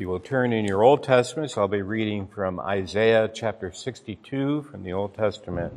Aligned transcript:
You 0.00 0.08
will 0.08 0.18
turn 0.18 0.54
in 0.54 0.64
your 0.64 0.82
Old 0.82 1.02
Testaments, 1.02 1.58
I'll 1.58 1.68
be 1.68 1.82
reading 1.82 2.26
from 2.26 2.58
Isaiah 2.58 3.30
chapter 3.34 3.70
62 3.70 4.62
from 4.62 4.82
the 4.82 4.94
Old 4.94 5.14
Testament. 5.14 5.74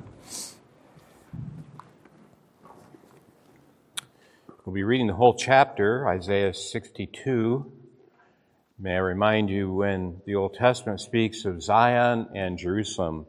We'll 4.63 4.73
be 4.73 4.83
reading 4.83 5.07
the 5.07 5.15
whole 5.15 5.33
chapter, 5.33 6.07
Isaiah 6.07 6.53
62. 6.53 7.69
May 8.79 8.95
I 8.95 8.99
remind 8.99 9.49
you 9.49 9.73
when 9.73 10.21
the 10.25 10.35
Old 10.35 10.53
Testament 10.53 11.01
speaks 11.01 11.43
of 11.43 11.61
Zion 11.61 12.29
and 12.33 12.57
Jerusalem, 12.57 13.25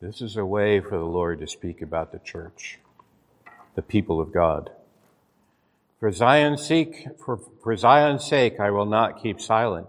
this 0.00 0.22
is 0.22 0.36
a 0.36 0.46
way 0.46 0.78
for 0.78 0.96
the 0.96 1.04
Lord 1.04 1.40
to 1.40 1.48
speak 1.48 1.82
about 1.82 2.12
the 2.12 2.20
church, 2.20 2.78
the 3.74 3.82
people 3.82 4.20
of 4.20 4.32
God. 4.32 4.70
For 5.98 6.12
Zion's 6.12 6.64
sake, 6.64 7.08
for, 7.18 7.40
for 7.64 7.76
Zion's 7.76 8.24
sake, 8.24 8.60
I 8.60 8.70
will 8.70 8.86
not 8.86 9.20
keep 9.20 9.40
silent 9.40 9.88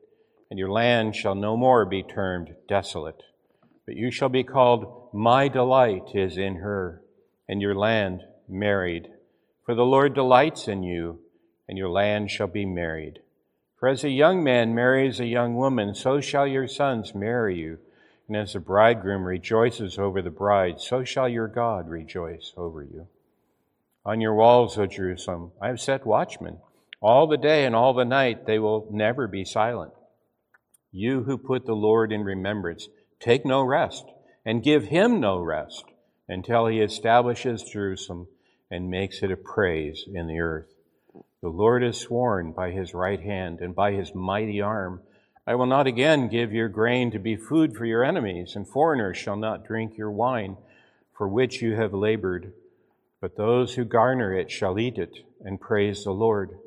and 0.51 0.59
your 0.59 0.69
land 0.69 1.15
shall 1.15 1.33
no 1.33 1.55
more 1.55 1.85
be 1.85 2.03
termed 2.03 2.53
desolate. 2.67 3.23
But 3.85 3.95
you 3.95 4.11
shall 4.11 4.27
be 4.27 4.43
called, 4.43 5.07
My 5.13 5.47
delight 5.47 6.11
is 6.13 6.37
in 6.37 6.57
her, 6.57 7.01
and 7.47 7.61
your 7.61 7.73
land 7.73 8.23
married. 8.49 9.07
For 9.65 9.73
the 9.73 9.85
Lord 9.85 10.13
delights 10.13 10.67
in 10.67 10.83
you, 10.83 11.19
and 11.69 11.77
your 11.77 11.89
land 11.89 12.31
shall 12.31 12.47
be 12.47 12.65
married. 12.65 13.19
For 13.79 13.87
as 13.87 14.03
a 14.03 14.09
young 14.09 14.43
man 14.43 14.75
marries 14.75 15.21
a 15.21 15.25
young 15.25 15.55
woman, 15.55 15.95
so 15.95 16.19
shall 16.19 16.45
your 16.45 16.67
sons 16.67 17.15
marry 17.15 17.57
you. 17.57 17.79
And 18.27 18.35
as 18.35 18.51
the 18.51 18.59
bridegroom 18.59 19.23
rejoices 19.23 19.97
over 19.97 20.21
the 20.21 20.29
bride, 20.29 20.81
so 20.81 21.05
shall 21.05 21.29
your 21.29 21.47
God 21.47 21.89
rejoice 21.89 22.51
over 22.57 22.83
you. 22.83 23.07
On 24.05 24.19
your 24.19 24.35
walls, 24.35 24.77
O 24.77 24.85
Jerusalem, 24.85 25.53
I 25.61 25.67
have 25.67 25.79
set 25.79 26.05
watchmen. 26.05 26.57
All 27.01 27.25
the 27.25 27.37
day 27.37 27.65
and 27.65 27.73
all 27.73 27.93
the 27.93 28.03
night 28.03 28.45
they 28.45 28.59
will 28.59 28.89
never 28.91 29.27
be 29.27 29.45
silent. 29.45 29.93
You 30.91 31.23
who 31.23 31.37
put 31.37 31.65
the 31.65 31.75
Lord 31.75 32.11
in 32.11 32.23
remembrance, 32.23 32.89
take 33.19 33.45
no 33.45 33.61
rest, 33.63 34.05
and 34.45 34.63
give 34.63 34.85
him 34.85 35.19
no 35.19 35.39
rest 35.39 35.85
until 36.27 36.67
he 36.67 36.81
establishes 36.81 37.63
Jerusalem 37.63 38.27
and 38.69 38.89
makes 38.89 39.23
it 39.23 39.31
a 39.31 39.37
praise 39.37 40.05
in 40.11 40.27
the 40.27 40.39
earth. 40.39 40.73
The 41.41 41.49
Lord 41.49 41.81
has 41.83 41.97
sworn 41.97 42.51
by 42.51 42.71
his 42.71 42.93
right 42.93 43.21
hand 43.21 43.59
and 43.61 43.73
by 43.73 43.93
his 43.93 44.13
mighty 44.13 44.61
arm, 44.61 45.01
I 45.47 45.55
will 45.55 45.65
not 45.65 45.87
again 45.87 46.27
give 46.27 46.53
your 46.53 46.69
grain 46.69 47.11
to 47.11 47.19
be 47.19 47.35
food 47.35 47.75
for 47.75 47.85
your 47.85 48.03
enemies, 48.03 48.55
and 48.55 48.67
foreigners 48.67 49.17
shall 49.17 49.35
not 49.35 49.65
drink 49.65 49.97
your 49.97 50.11
wine 50.11 50.57
for 51.17 51.27
which 51.27 51.61
you 51.61 51.75
have 51.75 51.93
labored. 51.93 52.53
But 53.19 53.37
those 53.37 53.75
who 53.75 53.85
garner 53.85 54.33
it 54.33 54.51
shall 54.51 54.79
eat 54.79 54.97
it 54.97 55.19
and 55.41 55.59
praise 55.59 56.03
the 56.03 56.11
Lord, 56.11 56.57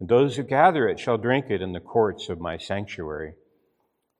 and 0.00 0.08
those 0.08 0.36
who 0.36 0.42
gather 0.42 0.88
it 0.88 0.98
shall 0.98 1.18
drink 1.18 1.46
it 1.50 1.62
in 1.62 1.72
the 1.72 1.80
courts 1.80 2.28
of 2.28 2.40
my 2.40 2.58
sanctuary. 2.58 3.34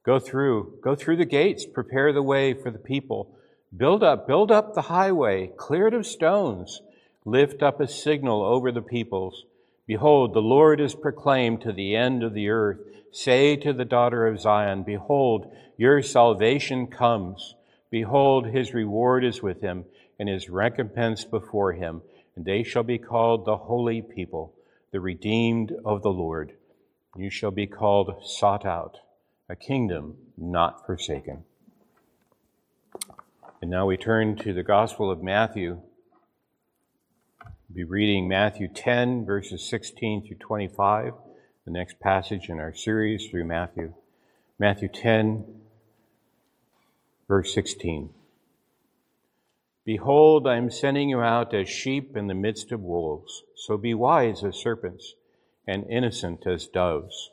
Go 0.05 0.19
through, 0.19 0.81
go 0.83 0.97
through 0.97 1.19
the 1.19 1.25
gates, 1.25 1.65
prepare 1.65 2.13
the 2.13 2.23
way 2.23 2.55
for 2.55 2.73
the 2.73 2.79
people. 2.79 3.39
Build 3.77 4.03
up, 4.03 4.27
build 4.27 4.51
up 4.51 4.75
the 4.75 4.83
highway, 4.83 5.53
clear 5.57 5.87
it 5.87 5.95
of 5.95 6.07
stones. 6.07 6.83
Lift 7.25 7.63
up 7.63 7.81
a 7.81 7.87
signal 7.87 8.43
over 8.43 8.73
the 8.73 8.83
peoples. 8.83 9.45
Behold, 9.87 10.35
the 10.35 10.41
Lord 10.43 10.81
is 10.81 10.97
proclaimed 10.97 11.61
to 11.61 11.73
the 11.73 11.95
end 11.95 12.25
of 12.25 12.35
the 12.35 12.49
earth. 12.49 12.81
Say 13.13 13.55
to 13.57 13.73
the 13.73 13.85
daughter 13.85 14.27
of 14.27 14.41
Zion, 14.41 14.83
Behold, 14.83 15.53
your 15.77 16.03
salvation 16.03 16.89
comes. 16.89 17.55
Behold, 17.89 18.47
his 18.47 18.75
reward 18.75 19.25
is 19.25 19.41
with 19.41 19.61
him, 19.61 19.85
and 20.19 20.29
his 20.29 20.51
recompense 20.51 21.25
before 21.25 21.75
him. 21.75 22.03
And 22.35 22.45
they 22.45 22.65
shall 22.65 22.83
be 22.83 22.99
called 22.99 23.45
the 23.45 23.57
holy 23.57 24.03
people, 24.03 24.53
the 24.91 25.01
redeemed 25.01 25.73
of 25.85 26.03
the 26.03 26.11
Lord. 26.11 26.55
You 27.17 27.31
shall 27.31 27.51
be 27.53 27.69
called 27.69 28.15
sought 28.25 28.67
out 28.67 28.99
a 29.53 29.57
kingdom 29.57 30.17
not 30.39 30.87
forsaken. 30.87 31.45
And 33.61 33.71
now 33.71 33.85
we 33.85 33.99
turn 33.99 34.35
to 34.37 34.55
the 34.55 34.63
Gospel 34.63 35.11
of 35.11 35.23
Matthew. 35.23 35.83
We'll 37.45 37.75
be 37.75 37.85
reading 37.85 38.27
Matthew 38.27 38.69
10, 38.69 39.27
verses 39.27 39.63
16 39.69 40.27
through 40.27 40.39
25, 40.39 41.13
the 41.67 41.71
next 41.71 42.01
passage 42.01 42.49
in 42.49 42.61
our 42.61 42.73
series 42.73 43.29
through 43.29 43.45
Matthew. 43.45 43.93
Matthew 44.59 44.89
10, 44.89 45.45
verse 47.29 47.53
16. 47.53 48.09
Behold, 49.85 50.47
I 50.47 50.57
am 50.57 50.71
sending 50.71 51.11
you 51.11 51.21
out 51.21 51.53
as 51.53 51.69
sheep 51.69 52.17
in 52.17 52.27
the 52.27 52.35
midst 52.35 52.73
of 52.73 52.81
wolves. 52.81 53.43
So 53.55 53.77
be 53.77 53.93
wise 53.93 54.45
as 54.45 54.57
serpents 54.57 55.15
and 55.69 55.85
innocent 55.91 56.47
as 56.47 56.67
doves. 56.67 57.33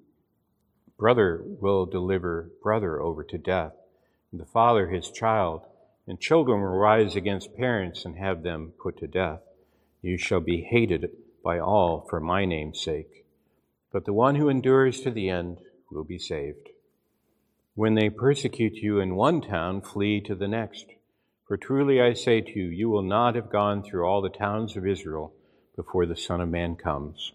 Brother 1.01 1.43
will 1.43 1.87
deliver 1.87 2.51
brother 2.61 3.01
over 3.01 3.23
to 3.23 3.37
death, 3.39 3.73
and 4.31 4.39
the 4.39 4.45
father 4.45 4.87
his 4.87 5.09
child, 5.09 5.63
and 6.05 6.19
children 6.19 6.61
will 6.61 6.77
rise 6.77 7.15
against 7.15 7.55
parents 7.55 8.05
and 8.05 8.15
have 8.19 8.43
them 8.43 8.73
put 8.79 8.97
to 8.99 9.07
death. 9.07 9.39
You 10.03 10.19
shall 10.19 10.41
be 10.41 10.61
hated 10.61 11.09
by 11.43 11.57
all 11.57 12.05
for 12.07 12.19
my 12.19 12.45
name's 12.45 12.83
sake. 12.83 13.25
But 13.91 14.05
the 14.05 14.13
one 14.13 14.35
who 14.35 14.47
endures 14.47 15.01
to 15.01 15.09
the 15.09 15.27
end 15.27 15.57
will 15.89 16.03
be 16.03 16.19
saved. 16.19 16.69
When 17.73 17.95
they 17.95 18.11
persecute 18.11 18.75
you 18.75 18.99
in 18.99 19.15
one 19.15 19.41
town, 19.41 19.81
flee 19.81 20.21
to 20.27 20.35
the 20.35 20.47
next. 20.47 20.85
For 21.47 21.57
truly 21.57 21.99
I 21.99 22.13
say 22.13 22.41
to 22.41 22.59
you, 22.59 22.65
you 22.65 22.91
will 22.91 23.01
not 23.01 23.33
have 23.33 23.49
gone 23.49 23.81
through 23.81 24.05
all 24.05 24.21
the 24.21 24.29
towns 24.29 24.77
of 24.77 24.85
Israel 24.85 25.33
before 25.75 26.05
the 26.05 26.15
Son 26.15 26.41
of 26.41 26.49
Man 26.49 26.75
comes. 26.75 27.33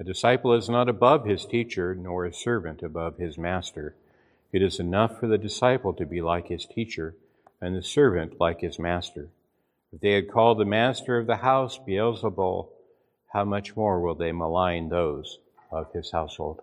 A 0.00 0.04
disciple 0.04 0.52
is 0.54 0.68
not 0.68 0.88
above 0.88 1.24
his 1.24 1.46
teacher, 1.46 1.94
nor 1.94 2.24
a 2.24 2.32
servant 2.32 2.82
above 2.82 3.16
his 3.16 3.38
master. 3.38 3.94
It 4.52 4.60
is 4.60 4.80
enough 4.80 5.20
for 5.20 5.28
the 5.28 5.38
disciple 5.38 5.92
to 5.94 6.04
be 6.04 6.20
like 6.20 6.48
his 6.48 6.66
teacher, 6.66 7.14
and 7.60 7.76
the 7.76 7.82
servant 7.82 8.40
like 8.40 8.60
his 8.60 8.78
master. 8.78 9.28
If 9.92 10.00
they 10.00 10.12
had 10.12 10.30
called 10.30 10.58
the 10.58 10.64
master 10.64 11.16
of 11.16 11.28
the 11.28 11.36
house 11.36 11.78
Beelzebul, 11.78 12.68
how 13.32 13.44
much 13.44 13.76
more 13.76 14.00
will 14.00 14.16
they 14.16 14.32
malign 14.32 14.88
those 14.88 15.38
of 15.70 15.92
his 15.92 16.10
household? 16.10 16.62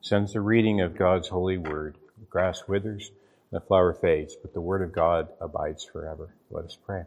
Since 0.00 0.32
the 0.32 0.40
reading 0.40 0.80
of 0.80 0.98
God's 0.98 1.28
holy 1.28 1.58
word, 1.58 1.96
the 2.18 2.26
grass 2.26 2.66
withers, 2.66 3.12
the 3.52 3.60
flower 3.60 3.92
fades, 3.92 4.34
but 4.34 4.52
the 4.52 4.60
word 4.60 4.82
of 4.82 4.92
God 4.92 5.28
abides 5.40 5.84
forever. 5.84 6.34
Let 6.50 6.64
us 6.64 6.76
pray. 6.84 7.04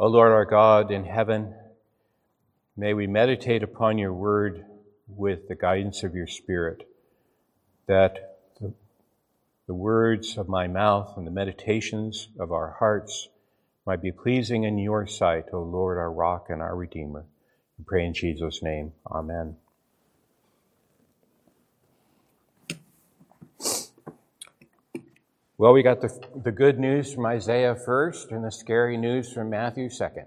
O 0.00 0.08
Lord 0.08 0.32
our 0.32 0.44
God 0.44 0.90
in 0.90 1.04
heaven, 1.04 1.54
May 2.76 2.94
we 2.94 3.06
meditate 3.06 3.62
upon 3.62 3.98
your 3.98 4.14
word 4.14 4.64
with 5.06 5.48
the 5.48 5.54
guidance 5.54 6.02
of 6.02 6.14
your 6.14 6.26
spirit, 6.26 6.88
that 7.86 8.38
the, 8.60 8.72
the, 9.66 9.74
words 9.74 10.38
of 10.38 10.48
my 10.48 10.68
mouth 10.68 11.12
and 11.18 11.26
the 11.26 11.30
meditations 11.30 12.28
of 12.38 12.50
our 12.50 12.76
hearts 12.78 13.28
might 13.86 14.00
be 14.00 14.10
pleasing 14.10 14.64
in 14.64 14.78
your 14.78 15.06
sight, 15.06 15.46
O 15.52 15.60
Lord, 15.60 15.98
our 15.98 16.10
rock 16.10 16.46
and 16.48 16.62
our 16.62 16.74
redeemer. 16.74 17.26
We 17.78 17.84
pray 17.84 18.06
in 18.06 18.14
Jesus' 18.14 18.62
name. 18.62 18.92
Amen. 19.06 19.56
Well, 25.58 25.74
we 25.74 25.82
got 25.82 26.00
the, 26.00 26.10
the 26.34 26.52
good 26.52 26.78
news 26.78 27.12
from 27.12 27.26
Isaiah 27.26 27.76
first 27.76 28.30
and 28.30 28.42
the 28.42 28.50
scary 28.50 28.96
news 28.96 29.30
from 29.30 29.50
Matthew 29.50 29.90
second. 29.90 30.26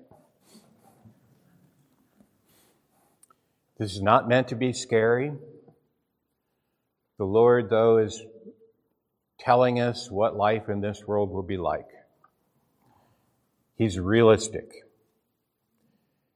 This 3.78 3.94
is 3.94 4.02
not 4.02 4.30
meant 4.30 4.48
to 4.50 4.56
be 4.56 4.72
scary. 4.72 5.34
The 7.18 7.26
Lord, 7.26 7.70
though, 7.70 7.98
is 7.98 8.24
telling 9.38 9.80
us 9.80 10.10
what 10.10 10.36
life 10.36 10.70
in 10.70 10.82
this 10.82 11.04
world 11.06 11.30
will 11.30 11.44
be 11.44 11.58
like. 11.58 11.88
He's 13.78 14.00
realistic. 14.00 14.72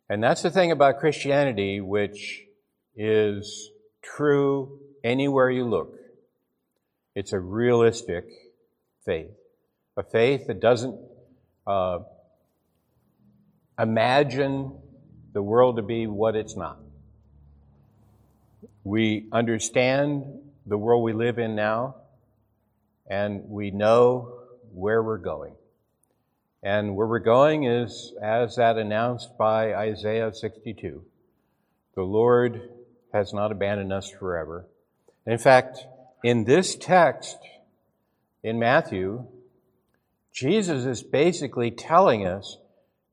And 0.09 0.21
that's 0.21 0.41
the 0.41 0.49
thing 0.49 0.71
about 0.71 0.99
Christianity, 0.99 1.79
which 1.79 2.43
is 2.95 3.71
true 4.01 4.79
anywhere 5.03 5.49
you 5.49 5.65
look. 5.65 5.95
It's 7.15 7.31
a 7.31 7.39
realistic 7.39 8.25
faith, 9.05 9.31
a 9.95 10.03
faith 10.03 10.47
that 10.47 10.59
doesn't 10.59 10.99
uh, 11.65 11.99
imagine 13.79 14.77
the 15.33 15.41
world 15.41 15.77
to 15.77 15.81
be 15.81 16.07
what 16.07 16.35
it's 16.35 16.57
not. 16.57 16.79
We 18.83 19.27
understand 19.31 20.25
the 20.65 20.77
world 20.77 21.03
we 21.03 21.13
live 21.13 21.37
in 21.37 21.55
now, 21.55 21.95
and 23.09 23.49
we 23.49 23.71
know 23.71 24.39
where 24.73 25.03
we're 25.03 25.17
going. 25.17 25.55
And 26.61 26.95
where 26.95 27.07
we're 27.07 27.19
going 27.19 27.63
is 27.63 28.13
as 28.21 28.55
that 28.57 28.77
announced 28.77 29.37
by 29.37 29.73
Isaiah 29.73 30.33
62. 30.33 31.03
The 31.95 32.03
Lord 32.03 32.69
has 33.13 33.33
not 33.33 33.51
abandoned 33.51 33.93
us 33.93 34.09
forever. 34.09 34.67
In 35.25 35.37
fact, 35.37 35.79
in 36.23 36.45
this 36.45 36.75
text 36.75 37.37
in 38.43 38.59
Matthew, 38.59 39.25
Jesus 40.33 40.85
is 40.85 41.03
basically 41.03 41.71
telling 41.71 42.25
us, 42.25 42.57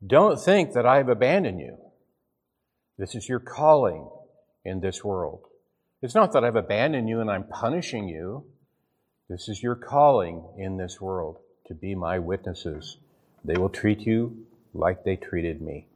don't 0.06 0.40
think 0.40 0.72
that 0.72 0.86
I've 0.86 1.08
abandoned 1.08 1.60
you. 1.60 1.78
This 2.98 3.14
is 3.14 3.28
your 3.28 3.40
calling 3.40 4.08
in 4.64 4.80
this 4.80 5.04
world. 5.04 5.46
It's 6.02 6.14
not 6.14 6.32
that 6.32 6.44
I've 6.44 6.56
abandoned 6.56 7.08
you 7.08 7.20
and 7.20 7.30
I'm 7.30 7.44
punishing 7.44 8.08
you. 8.08 8.44
This 9.28 9.48
is 9.48 9.62
your 9.62 9.74
calling 9.74 10.44
in 10.58 10.76
this 10.76 11.00
world 11.00 11.38
to 11.66 11.74
be 11.74 11.94
my 11.94 12.18
witnesses. 12.18 12.98
They 13.44 13.56
will 13.56 13.70
treat 13.70 14.00
you 14.00 14.46
like 14.74 15.04
they 15.04 15.16
treated 15.16 15.62
me. 15.62 15.88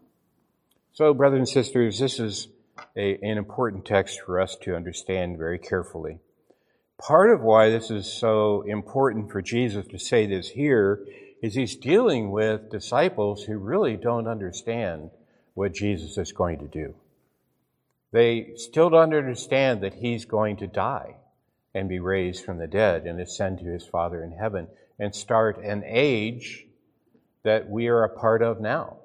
So, 0.92 1.14
brothers 1.14 1.38
and 1.38 1.48
sisters, 1.48 1.98
this 1.98 2.18
is 2.18 2.48
a, 2.96 3.18
an 3.22 3.38
important 3.38 3.84
text 3.84 4.20
for 4.22 4.40
us 4.40 4.56
to 4.62 4.74
understand 4.74 5.38
very 5.38 5.58
carefully. 5.58 6.18
Part 6.98 7.30
of 7.30 7.42
why 7.42 7.70
this 7.70 7.90
is 7.90 8.12
so 8.12 8.62
important 8.62 9.30
for 9.30 9.42
Jesus 9.42 9.86
to 9.88 9.98
say 9.98 10.26
this 10.26 10.48
here 10.48 11.06
is 11.42 11.54
he's 11.54 11.76
dealing 11.76 12.30
with 12.30 12.70
disciples 12.70 13.44
who 13.44 13.58
really 13.58 13.96
don't 13.96 14.26
understand 14.26 15.10
what 15.54 15.72
Jesus 15.72 16.18
is 16.18 16.32
going 16.32 16.58
to 16.58 16.66
do. 16.66 16.94
They 18.12 18.54
still 18.56 18.90
don't 18.90 19.14
understand 19.14 19.82
that 19.82 19.94
he's 19.94 20.24
going 20.24 20.56
to 20.58 20.66
die 20.66 21.16
and 21.74 21.88
be 21.88 22.00
raised 22.00 22.44
from 22.44 22.58
the 22.58 22.66
dead 22.66 23.04
and 23.04 23.20
ascend 23.20 23.58
to 23.58 23.64
his 23.66 23.86
Father 23.86 24.22
in 24.24 24.32
heaven 24.32 24.66
and 24.98 25.14
start 25.14 25.62
an 25.62 25.84
age 25.86 26.66
that 27.44 27.68
we 27.70 27.88
are 27.88 28.02
a 28.02 28.18
part 28.18 28.42
of 28.42 28.60
now. 28.60 28.96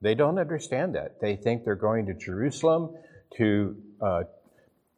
They 0.00 0.14
don't 0.14 0.38
understand 0.38 0.94
that. 0.94 1.20
They 1.20 1.36
think 1.36 1.64
they're 1.64 1.74
going 1.74 2.06
to 2.06 2.14
Jerusalem 2.14 2.96
to 3.36 3.76
uh, 4.00 4.22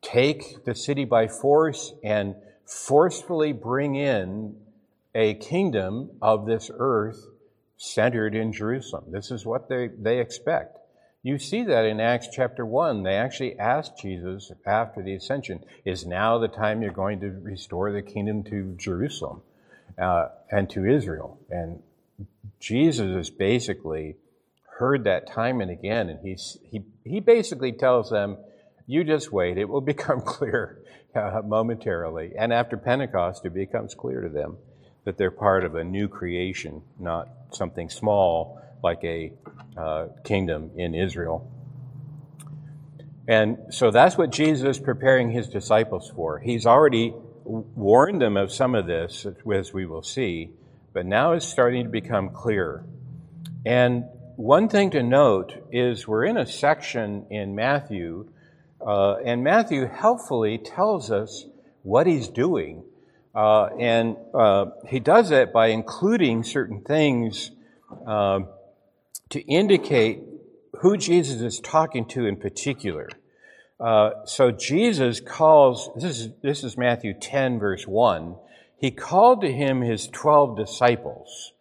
take 0.02 0.64
the 0.64 0.74
city 0.74 1.04
by 1.04 1.28
force 1.28 1.92
and 2.02 2.34
forcefully 2.64 3.52
bring 3.52 3.96
in 3.96 4.56
a 5.14 5.34
kingdom 5.34 6.10
of 6.20 6.46
this 6.46 6.70
earth 6.76 7.26
centered 7.76 8.34
in 8.34 8.52
Jerusalem. 8.52 9.04
This 9.08 9.30
is 9.30 9.44
what 9.44 9.68
they, 9.68 9.88
they 9.88 10.20
expect. 10.20 10.78
You 11.26 11.38
see 11.38 11.64
that 11.64 11.84
in 11.84 11.98
Acts 11.98 12.28
chapter 12.32 12.64
1. 12.64 13.02
They 13.02 13.16
actually 13.16 13.58
asked 13.58 13.98
Jesus 14.00 14.52
after 14.64 15.02
the 15.02 15.16
ascension, 15.16 15.64
Is 15.84 16.06
now 16.06 16.38
the 16.38 16.46
time 16.46 16.82
you're 16.82 16.92
going 16.92 17.18
to 17.18 17.30
restore 17.42 17.90
the 17.90 18.00
kingdom 18.00 18.44
to 18.44 18.76
Jerusalem 18.78 19.42
uh, 20.00 20.28
and 20.52 20.70
to 20.70 20.86
Israel? 20.86 21.40
And 21.50 21.82
Jesus 22.60 23.16
has 23.16 23.28
basically 23.28 24.14
heard 24.78 25.02
that 25.02 25.26
time 25.26 25.60
and 25.60 25.68
again, 25.68 26.10
and 26.10 26.20
he's, 26.24 26.58
he, 26.62 26.82
he 27.02 27.18
basically 27.18 27.72
tells 27.72 28.08
them, 28.08 28.36
You 28.86 29.02
just 29.02 29.32
wait, 29.32 29.58
it 29.58 29.68
will 29.68 29.80
become 29.94 30.20
clear 30.20 30.80
uh, 31.12 31.42
momentarily. 31.44 32.34
And 32.38 32.52
after 32.52 32.76
Pentecost, 32.76 33.44
it 33.44 33.52
becomes 33.52 33.96
clear 33.96 34.20
to 34.20 34.28
them 34.28 34.58
that 35.02 35.18
they're 35.18 35.32
part 35.32 35.64
of 35.64 35.74
a 35.74 35.82
new 35.82 36.06
creation, 36.06 36.82
not 37.00 37.28
something 37.50 37.90
small 37.90 38.62
like 38.82 39.02
a 39.04 39.32
uh, 39.76 40.06
kingdom 40.24 40.70
in 40.76 40.94
Israel. 40.94 41.50
And 43.28 43.58
so 43.70 43.90
that's 43.90 44.16
what 44.16 44.30
Jesus 44.30 44.76
is 44.76 44.82
preparing 44.82 45.30
his 45.30 45.48
disciples 45.48 46.12
for. 46.14 46.38
He's 46.38 46.64
already 46.64 47.12
warned 47.44 48.20
them 48.20 48.36
of 48.36 48.52
some 48.52 48.74
of 48.74 48.86
this, 48.86 49.26
as 49.52 49.72
we 49.72 49.86
will 49.86 50.02
see, 50.02 50.50
but 50.92 51.06
now 51.06 51.32
it's 51.32 51.46
starting 51.46 51.84
to 51.84 51.90
become 51.90 52.30
clear. 52.30 52.84
And 53.64 54.04
one 54.36 54.68
thing 54.68 54.90
to 54.90 55.02
note 55.02 55.54
is 55.72 56.06
we're 56.06 56.24
in 56.24 56.36
a 56.36 56.46
section 56.46 57.26
in 57.30 57.54
Matthew, 57.54 58.28
uh, 58.80 59.16
and 59.24 59.42
Matthew 59.42 59.86
helpfully 59.86 60.58
tells 60.58 61.10
us 61.10 61.46
what 61.82 62.06
he's 62.06 62.28
doing. 62.28 62.84
Uh, 63.34 63.66
and 63.78 64.16
uh, 64.34 64.66
he 64.88 65.00
does 65.00 65.30
it 65.30 65.52
by 65.52 65.68
including 65.68 66.42
certain 66.42 66.80
things 66.82 67.50
uh, 68.06 68.40
to 69.30 69.40
indicate 69.40 70.20
who 70.80 70.96
Jesus 70.96 71.40
is 71.40 71.60
talking 71.60 72.06
to 72.08 72.26
in 72.26 72.36
particular. 72.36 73.08
Uh, 73.78 74.10
so 74.24 74.50
Jesus 74.50 75.20
calls, 75.20 75.90
this 75.96 76.18
is, 76.18 76.30
this 76.42 76.64
is 76.64 76.76
Matthew 76.76 77.14
10, 77.14 77.58
verse 77.58 77.86
1. 77.86 78.36
He 78.78 78.90
called 78.90 79.40
to 79.42 79.52
him 79.52 79.80
his 79.80 80.06
12 80.08 80.56
disciples. 80.56 81.52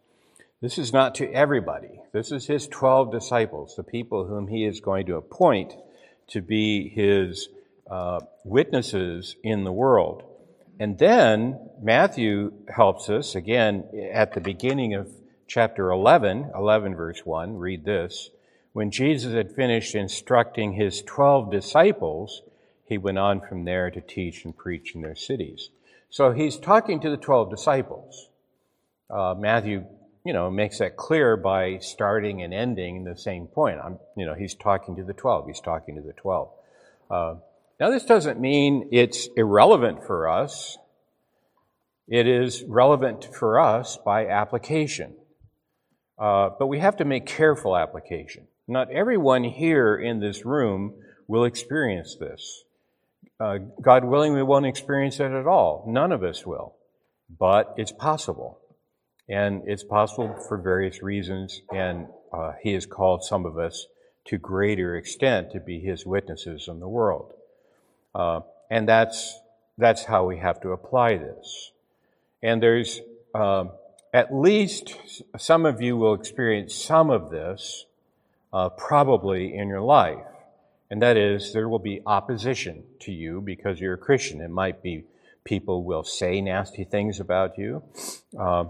This 0.62 0.78
is 0.78 0.94
not 0.94 1.16
to 1.16 1.32
everybody. 1.32 2.02
This 2.12 2.32
is 2.32 2.48
his 2.48 2.68
12 2.68 3.12
disciples, 3.12 3.76
the 3.76 3.84
people 3.84 4.26
whom 4.26 4.48
he 4.48 4.66
is 4.66 4.80
going 4.80 5.06
to 5.08 5.16
appoint 5.16 5.74
to 6.28 6.42
be 6.42 6.90
his 6.90 7.50
uh, 7.90 8.22
witnesses 8.44 9.36
in 9.44 9.64
the 9.64 9.72
world. 9.72 10.24
And 10.80 10.98
then 10.98 11.60
Matthew 11.82 12.52
helps 12.74 13.10
us, 13.10 13.36
again, 13.36 13.86
at 14.12 14.34
the 14.34 14.42
beginning 14.42 14.94
of 14.94 15.10
chapter 15.48 15.92
11, 15.92 16.52
11 16.56 16.96
verse 16.96 17.22
1, 17.26 17.58
read 17.58 17.86
this. 17.86 18.30
When 18.74 18.92
Jesus 18.92 19.34
had 19.34 19.56
finished 19.56 19.96
instructing 19.96 20.74
his 20.74 21.02
12 21.02 21.52
disciples, 21.52 22.42
he 22.86 22.98
went 22.98 23.18
on 23.18 23.42
from 23.42 23.66
there 23.66 23.90
to 23.90 24.02
teach 24.02 24.46
and 24.46 24.56
preach 24.56 24.94
in 24.96 25.02
their 25.02 25.16
cities. 25.16 25.70
So 26.10 26.32
he's 26.32 26.58
talking 26.58 27.00
to 27.02 27.10
the 27.10 27.18
12 27.18 27.50
disciples. 27.50 28.30
Uh, 29.10 29.36
Matthew, 29.38 29.86
you 30.26 30.34
know, 30.34 30.50
makes 30.50 30.80
that 30.80 30.98
clear 30.98 31.38
by 31.38 31.78
starting 31.80 32.42
and 32.42 32.54
ending 32.54 33.04
the 33.04 33.18
same 33.18 33.48
point. 33.48 33.80
I'm, 33.84 34.00
you 34.18 34.26
know, 34.26 34.34
he's 34.34 34.56
talking 34.56 34.96
to 34.96 35.04
the 35.04 35.14
12. 35.14 35.48
He's 35.48 35.62
talking 35.62 35.96
to 35.96 36.02
the 36.02 36.14
12. 36.14 36.50
Uh, 37.10 37.36
now, 37.80 37.92
this 37.92 38.06
doesn't 38.06 38.40
mean 38.40 38.90
it's 38.92 39.28
irrelevant 39.36 40.06
for 40.06 40.30
us. 40.30 40.78
It 42.08 42.28
is 42.28 42.64
relevant 42.64 43.28
for 43.34 43.60
us 43.60 43.98
by 44.04 44.28
application. 44.28 45.16
Uh, 46.18 46.50
but 46.58 46.68
we 46.68 46.80
have 46.80 46.98
to 46.98 47.06
make 47.06 47.26
careful 47.26 47.76
application. 47.76 48.48
Not 48.68 48.92
everyone 48.92 49.44
here 49.44 49.96
in 49.96 50.20
this 50.20 50.46
room 50.46 50.94
will 51.28 51.44
experience 51.44 52.16
this. 52.16 52.64
Uh, 53.40 53.58
God 53.82 54.06
willing, 54.06 54.34
we 54.34 54.44
won't 54.44 54.66
experience 54.66 55.20
it 55.20 55.32
at 55.32 55.48
all. 55.48 55.84
None 55.88 56.12
of 56.12 56.24
us 56.24 56.46
will. 56.46 56.76
But 57.38 57.74
it's 57.78 57.92
possible. 57.92 58.60
And 59.28 59.64
it's 59.66 59.84
possible 59.84 60.36
for 60.48 60.58
various 60.58 61.02
reasons, 61.02 61.62
and 61.74 62.08
uh, 62.32 62.54
He 62.62 62.74
has 62.74 62.86
called 62.86 63.24
some 63.24 63.46
of 63.46 63.58
us 63.58 63.88
to 64.26 64.38
greater 64.38 64.96
extent 64.96 65.52
to 65.52 65.60
be 65.60 65.80
His 65.80 66.06
witnesses 66.06 66.68
in 66.68 66.80
the 66.80 66.88
world. 66.88 67.34
Uh, 68.14 68.42
and 68.70 68.88
that's, 68.88 69.38
that's 69.78 70.06
how 70.06 70.26
we 70.26 70.38
have 70.38 70.62
to 70.62 70.70
apply 70.70 71.18
this. 71.18 71.72
And 72.42 72.62
there's 72.62 73.02
uh, 73.34 73.66
at 74.16 74.34
least 74.34 74.96
some 75.38 75.66
of 75.66 75.82
you 75.82 75.98
will 75.98 76.14
experience 76.14 76.74
some 76.74 77.10
of 77.10 77.32
this 77.32 77.86
uh, 78.54 78.70
probably 78.70 79.54
in 79.54 79.68
your 79.68 79.82
life. 79.82 80.24
And 80.90 81.02
that 81.02 81.18
is, 81.18 81.52
there 81.52 81.68
will 81.68 81.80
be 81.80 82.02
opposition 82.06 82.86
to 83.02 83.12
you 83.12 83.42
because 83.42 83.82
you're 83.82 83.96
a 83.96 83.98
Christian. 83.98 84.40
It 84.40 84.50
might 84.50 84.82
be 84.82 85.04
people 85.44 85.84
will 85.84 86.06
say 86.06 86.40
nasty 86.40 86.86
things 86.86 87.20
about 87.20 87.58
you. 87.58 87.84
Uh, 88.40 88.66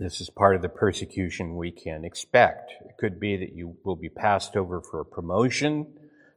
this 0.00 0.20
is 0.20 0.28
part 0.28 0.56
of 0.56 0.62
the 0.62 0.68
persecution 0.68 1.54
we 1.54 1.70
can 1.70 2.04
expect. 2.04 2.72
It 2.80 2.96
could 2.98 3.20
be 3.20 3.36
that 3.36 3.52
you 3.52 3.76
will 3.84 3.94
be 3.94 4.08
passed 4.08 4.56
over 4.56 4.80
for 4.80 4.98
a 4.98 5.04
promotion 5.04 5.86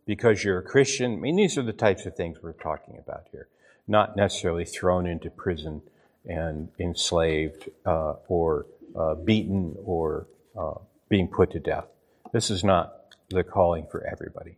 because 0.06 0.44
you're 0.44 0.60
a 0.60 0.64
Christian. 0.64 1.14
I 1.14 1.16
mean, 1.16 1.38
these 1.38 1.58
are 1.58 1.64
the 1.64 1.74
types 1.74 2.06
of 2.06 2.16
things 2.16 2.38
we're 2.44 2.54
talking 2.54 3.00
about 3.00 3.30
here. 3.32 3.48
Not 3.88 4.16
necessarily 4.16 4.64
thrown 4.64 5.08
into 5.08 5.32
prison 5.32 5.82
and 6.28 6.70
enslaved 6.80 7.70
uh, 7.86 8.14
or 8.28 8.66
uh, 8.96 9.16
beaten 9.16 9.76
or 9.84 10.28
uh, 10.58 10.74
being 11.10 11.28
put 11.28 11.52
to 11.52 11.60
death. 11.60 11.86
This 12.34 12.50
is 12.50 12.64
not 12.64 13.16
the 13.30 13.44
calling 13.44 13.88
for 13.90 14.06
everybody. 14.06 14.58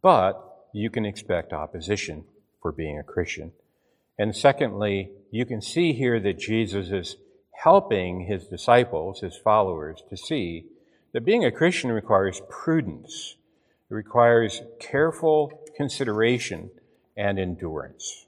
But 0.00 0.66
you 0.72 0.90
can 0.90 1.04
expect 1.04 1.52
opposition 1.52 2.24
for 2.60 2.72
being 2.72 2.98
a 2.98 3.02
Christian. 3.02 3.52
And 4.18 4.34
secondly, 4.34 5.10
you 5.30 5.44
can 5.44 5.60
see 5.60 5.92
here 5.92 6.20
that 6.20 6.38
Jesus 6.38 6.90
is 6.90 7.16
helping 7.52 8.22
his 8.22 8.46
disciples, 8.46 9.20
his 9.20 9.36
followers, 9.36 10.02
to 10.10 10.16
see 10.16 10.66
that 11.12 11.24
being 11.24 11.44
a 11.44 11.50
Christian 11.50 11.92
requires 11.92 12.40
prudence. 12.48 13.36
It 13.90 13.94
requires 13.94 14.62
careful 14.80 15.60
consideration 15.76 16.70
and 17.16 17.38
endurance. 17.38 18.26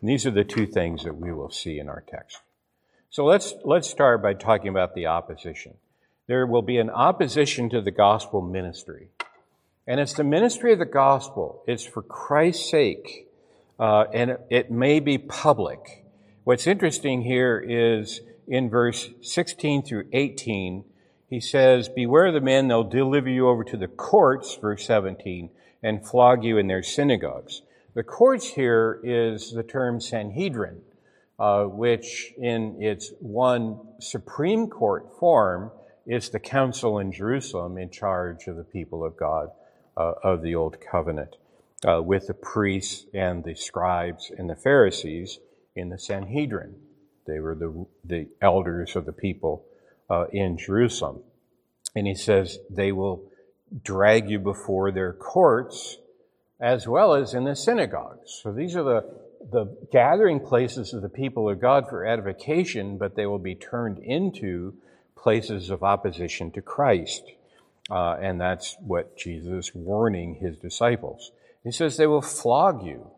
And 0.00 0.08
these 0.08 0.26
are 0.26 0.30
the 0.30 0.44
two 0.44 0.66
things 0.66 1.04
that 1.04 1.16
we 1.16 1.32
will 1.32 1.50
see 1.50 1.78
in 1.78 1.88
our 1.88 2.04
text. 2.06 2.40
So 3.10 3.24
let's, 3.24 3.54
let's 3.64 3.88
start 3.88 4.22
by 4.22 4.34
talking 4.34 4.68
about 4.68 4.94
the 4.94 5.06
opposition. 5.06 5.74
There 6.26 6.46
will 6.46 6.62
be 6.62 6.78
an 6.78 6.90
opposition 6.90 7.70
to 7.70 7.80
the 7.80 7.90
gospel 7.90 8.42
ministry. 8.42 9.08
And 9.86 10.00
it's 10.00 10.14
the 10.14 10.24
ministry 10.24 10.72
of 10.72 10.80
the 10.80 10.84
gospel. 10.84 11.62
It's 11.66 11.84
for 11.84 12.02
Christ's 12.02 12.70
sake. 12.70 13.28
Uh, 13.78 14.04
and 14.12 14.38
it, 14.50 14.70
may 14.70 15.00
be 15.00 15.18
public. 15.18 16.04
What's 16.44 16.66
interesting 16.66 17.22
here 17.22 17.58
is 17.58 18.20
in 18.48 18.70
verse 18.70 19.10
16 19.20 19.82
through 19.82 20.08
18, 20.12 20.84
he 21.28 21.40
says, 21.40 21.88
Beware 21.88 22.32
the 22.32 22.40
men, 22.40 22.68
they'll 22.68 22.84
deliver 22.84 23.28
you 23.28 23.48
over 23.48 23.64
to 23.64 23.76
the 23.76 23.88
courts, 23.88 24.56
verse 24.56 24.86
17, 24.86 25.50
and 25.82 26.06
flog 26.06 26.42
you 26.42 26.56
in 26.56 26.68
their 26.68 26.82
synagogues. 26.82 27.62
The 27.96 28.02
courts 28.02 28.46
here 28.46 29.00
is 29.02 29.52
the 29.52 29.62
term 29.62 30.02
Sanhedrin, 30.02 30.82
uh, 31.38 31.64
which 31.64 32.34
in 32.36 32.76
its 32.78 33.10
one 33.20 33.80
Supreme 34.00 34.66
Court 34.66 35.18
form 35.18 35.70
is 36.06 36.28
the 36.28 36.38
council 36.38 36.98
in 36.98 37.10
Jerusalem 37.10 37.78
in 37.78 37.88
charge 37.88 38.48
of 38.48 38.56
the 38.56 38.64
people 38.64 39.02
of 39.02 39.16
God 39.16 39.48
uh, 39.96 40.12
of 40.22 40.42
the 40.42 40.54
Old 40.54 40.76
Covenant, 40.78 41.36
uh, 41.88 42.02
with 42.02 42.26
the 42.26 42.34
priests 42.34 43.06
and 43.14 43.42
the 43.42 43.54
scribes 43.54 44.30
and 44.36 44.50
the 44.50 44.56
Pharisees 44.56 45.38
in 45.74 45.88
the 45.88 45.98
Sanhedrin. 45.98 46.74
They 47.26 47.40
were 47.40 47.54
the, 47.54 47.86
the 48.04 48.28
elders 48.42 48.94
of 48.94 49.06
the 49.06 49.12
people 49.12 49.64
uh, 50.10 50.26
in 50.34 50.58
Jerusalem. 50.58 51.22
And 51.94 52.06
he 52.06 52.14
says 52.14 52.58
they 52.68 52.92
will 52.92 53.24
drag 53.82 54.28
you 54.28 54.38
before 54.38 54.92
their 54.92 55.14
courts 55.14 55.96
as 56.60 56.88
well 56.88 57.14
as 57.14 57.34
in 57.34 57.44
the 57.44 57.56
synagogues. 57.56 58.40
So 58.42 58.52
these 58.52 58.76
are 58.76 58.82
the, 58.82 59.14
the 59.50 59.76
gathering 59.92 60.40
places 60.40 60.94
of 60.94 61.02
the 61.02 61.08
people 61.08 61.48
of 61.48 61.60
God 61.60 61.88
for 61.88 62.06
edification, 62.06 62.98
but 62.98 63.14
they 63.14 63.26
will 63.26 63.38
be 63.38 63.54
turned 63.54 63.98
into 63.98 64.74
places 65.16 65.70
of 65.70 65.82
opposition 65.82 66.50
to 66.52 66.62
Christ. 66.62 67.22
Uh, 67.90 68.16
and 68.20 68.40
that's 68.40 68.76
what 68.80 69.16
Jesus 69.16 69.68
is 69.68 69.74
warning 69.74 70.36
his 70.36 70.56
disciples. 70.56 71.32
He 71.62 71.70
says 71.70 71.96
they 71.96 72.06
will 72.06 72.22
flog 72.22 72.84
you. 72.84 73.10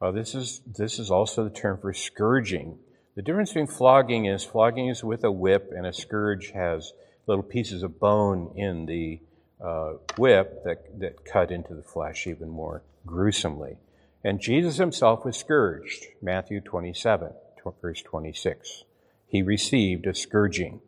Uh, 0.00 0.10
this 0.10 0.34
is 0.34 0.62
this 0.66 0.98
is 0.98 1.10
also 1.10 1.44
the 1.44 1.50
term 1.50 1.78
for 1.78 1.92
scourging. 1.92 2.78
The 3.16 3.22
difference 3.22 3.50
between 3.50 3.66
flogging 3.66 4.24
is 4.24 4.44
flogging 4.44 4.88
is 4.88 5.04
with 5.04 5.24
a 5.24 5.30
whip, 5.30 5.72
and 5.76 5.86
a 5.86 5.92
scourge 5.92 6.52
has 6.52 6.92
little 7.26 7.42
pieces 7.42 7.82
of 7.82 8.00
bone 8.00 8.52
in 8.56 8.86
the 8.86 9.20
uh, 9.62 9.92
whip 10.16 10.64
that, 10.64 10.98
that 11.00 11.24
cut 11.24 11.50
into 11.50 11.74
the 11.74 11.82
flesh 11.82 12.26
even 12.26 12.48
more 12.48 12.82
gruesomely. 13.06 13.76
And 14.24 14.40
Jesus 14.40 14.76
himself 14.76 15.24
was 15.24 15.36
scourged, 15.36 16.06
Matthew 16.20 16.60
27, 16.60 17.32
verse 17.80 18.02
26. 18.02 18.84
He 19.26 19.42
received 19.42 20.06
a 20.06 20.14
scourging. 20.14 20.80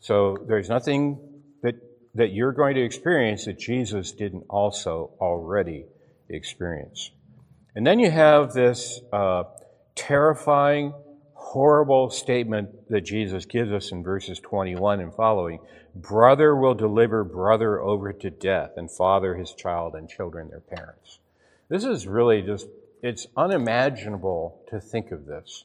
So 0.00 0.36
there's 0.46 0.68
nothing 0.68 1.18
that, 1.62 1.76
that 2.14 2.32
you're 2.32 2.52
going 2.52 2.74
to 2.74 2.82
experience 2.82 3.46
that 3.46 3.58
Jesus 3.58 4.12
didn't 4.12 4.44
also 4.48 5.10
already 5.20 5.86
experience. 6.28 7.10
And 7.74 7.86
then 7.86 7.98
you 7.98 8.10
have 8.10 8.52
this 8.52 9.00
uh, 9.12 9.44
terrifying, 9.94 10.92
horrible 11.52 12.08
statement 12.08 12.88
that 12.88 13.02
Jesus 13.02 13.44
gives 13.44 13.70
us 13.72 13.92
in 13.92 14.02
verses 14.02 14.40
21 14.40 15.00
and 15.00 15.14
following 15.14 15.58
Brother 15.94 16.56
will 16.56 16.72
deliver 16.72 17.24
brother 17.24 17.78
over 17.78 18.10
to 18.14 18.30
death, 18.30 18.70
and 18.78 18.90
father 18.90 19.34
his 19.34 19.52
child, 19.52 19.94
and 19.94 20.08
children 20.08 20.48
their 20.48 20.60
parents. 20.60 21.18
This 21.68 21.84
is 21.84 22.06
really 22.06 22.40
just, 22.40 22.68
it's 23.02 23.26
unimaginable 23.36 24.62
to 24.70 24.80
think 24.80 25.10
of 25.10 25.26
this, 25.26 25.64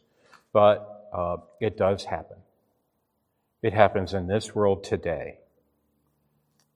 but 0.52 1.10
uh, 1.14 1.38
it 1.62 1.78
does 1.78 2.04
happen. 2.04 2.36
It 3.64 3.72
happens 3.72 4.14
in 4.14 4.28
this 4.28 4.54
world 4.54 4.84
today. 4.84 5.38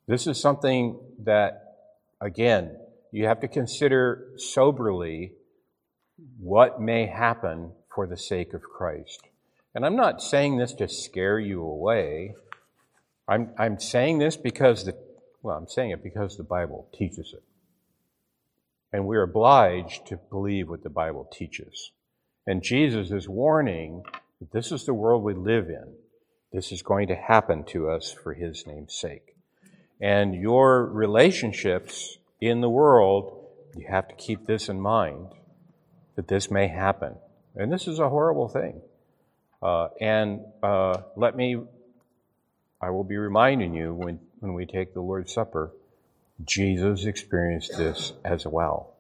This 0.08 0.26
is 0.26 0.40
something 0.40 0.98
that, 1.26 1.76
again, 2.22 2.78
you 3.12 3.26
have 3.26 3.42
to 3.42 3.50
consider 3.50 4.30
soberly 4.38 5.34
what 6.40 6.80
may 6.80 7.08
happen 7.08 7.74
for 7.94 8.08
the 8.08 8.18
sake 8.18 8.54
of 8.54 8.62
Christ. 8.62 9.22
And 9.74 9.86
I'm 9.86 9.96
not 9.96 10.22
saying 10.22 10.58
this 10.58 10.74
to 10.74 10.88
scare 10.88 11.40
you 11.40 11.64
away. 11.64 12.36
I'm, 13.28 13.52
I'm 13.58 13.80
saying 13.80 14.20
this 14.20 14.36
because 14.36 14.86
the, 14.86 14.98
well, 15.42 15.58
I'm 15.58 15.68
saying 15.68 15.92
it 15.92 16.04
because 16.04 16.38
the 16.38 16.44
Bible 16.44 16.88
teaches 16.94 17.34
it. 17.34 17.44
And 18.94 19.06
we're 19.06 19.24
obliged 19.24 20.08
to 20.08 20.18
believe 20.18 20.68
what 20.68 20.84
the 20.84 20.90
Bible 20.90 21.30
teaches. 21.32 21.92
And 22.46 22.62
Jesus 22.62 23.12
is 23.12 23.30
warning 23.30 24.04
that 24.40 24.52
this 24.52 24.72
is 24.72 24.86
the 24.86 24.94
world 24.94 25.24
we 25.24 25.34
live 25.34 25.70
in. 25.70 25.94
This 26.52 26.74
is 26.74 26.82
going 26.82 27.08
to 27.08 27.16
happen 27.16 27.64
to 27.66 27.90
us 27.90 28.12
for 28.12 28.34
His 28.34 28.68
name's 28.68 28.94
sake. 28.94 29.36
And 30.02 30.36
your 30.36 30.86
relationships 30.86 32.18
in 32.42 32.60
the 32.60 32.70
world, 32.70 33.46
you 33.78 33.86
have 33.90 34.10
to 34.10 34.16
keep 34.16 34.46
this 34.46 34.68
in 34.68 34.82
mind 34.82 35.28
that 36.16 36.28
this 36.28 36.52
may 36.52 36.68
happen. 36.68 37.16
And 37.56 37.72
this 37.72 37.88
is 37.88 38.00
a 38.00 38.10
horrible 38.10 38.48
thing. 38.48 38.82
Uh, 39.62 39.90
and 40.00 40.42
uh, 40.64 40.98
let 41.16 41.36
me, 41.36 41.62
I 42.82 42.90
will 42.90 43.04
be 43.04 43.18
reminding 43.18 43.74
you 43.74 43.94
when, 43.94 44.20
when 44.40 44.54
we 44.54 44.66
take 44.66 44.94
the 44.94 45.02
Lord's 45.02 45.34
Supper, 45.34 45.72
Jesus 46.44 47.06
experienced 47.06 47.78
this 47.78 48.14
as 48.26 48.46
well. 48.48 48.96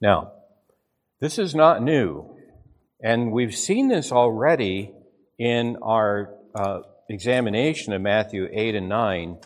Now, 0.00 0.32
this 1.18 1.38
is 1.38 1.54
not 1.54 1.82
new. 1.82 2.36
And 3.02 3.32
we've 3.32 3.54
seen 3.54 3.88
this 3.88 4.12
already 4.12 4.92
in 5.38 5.76
our 5.82 6.34
uh, 6.54 6.80
examination 7.08 7.92
of 7.92 8.02
Matthew 8.02 8.48
8 8.52 8.74
and 8.74 8.88
9. 8.88 9.38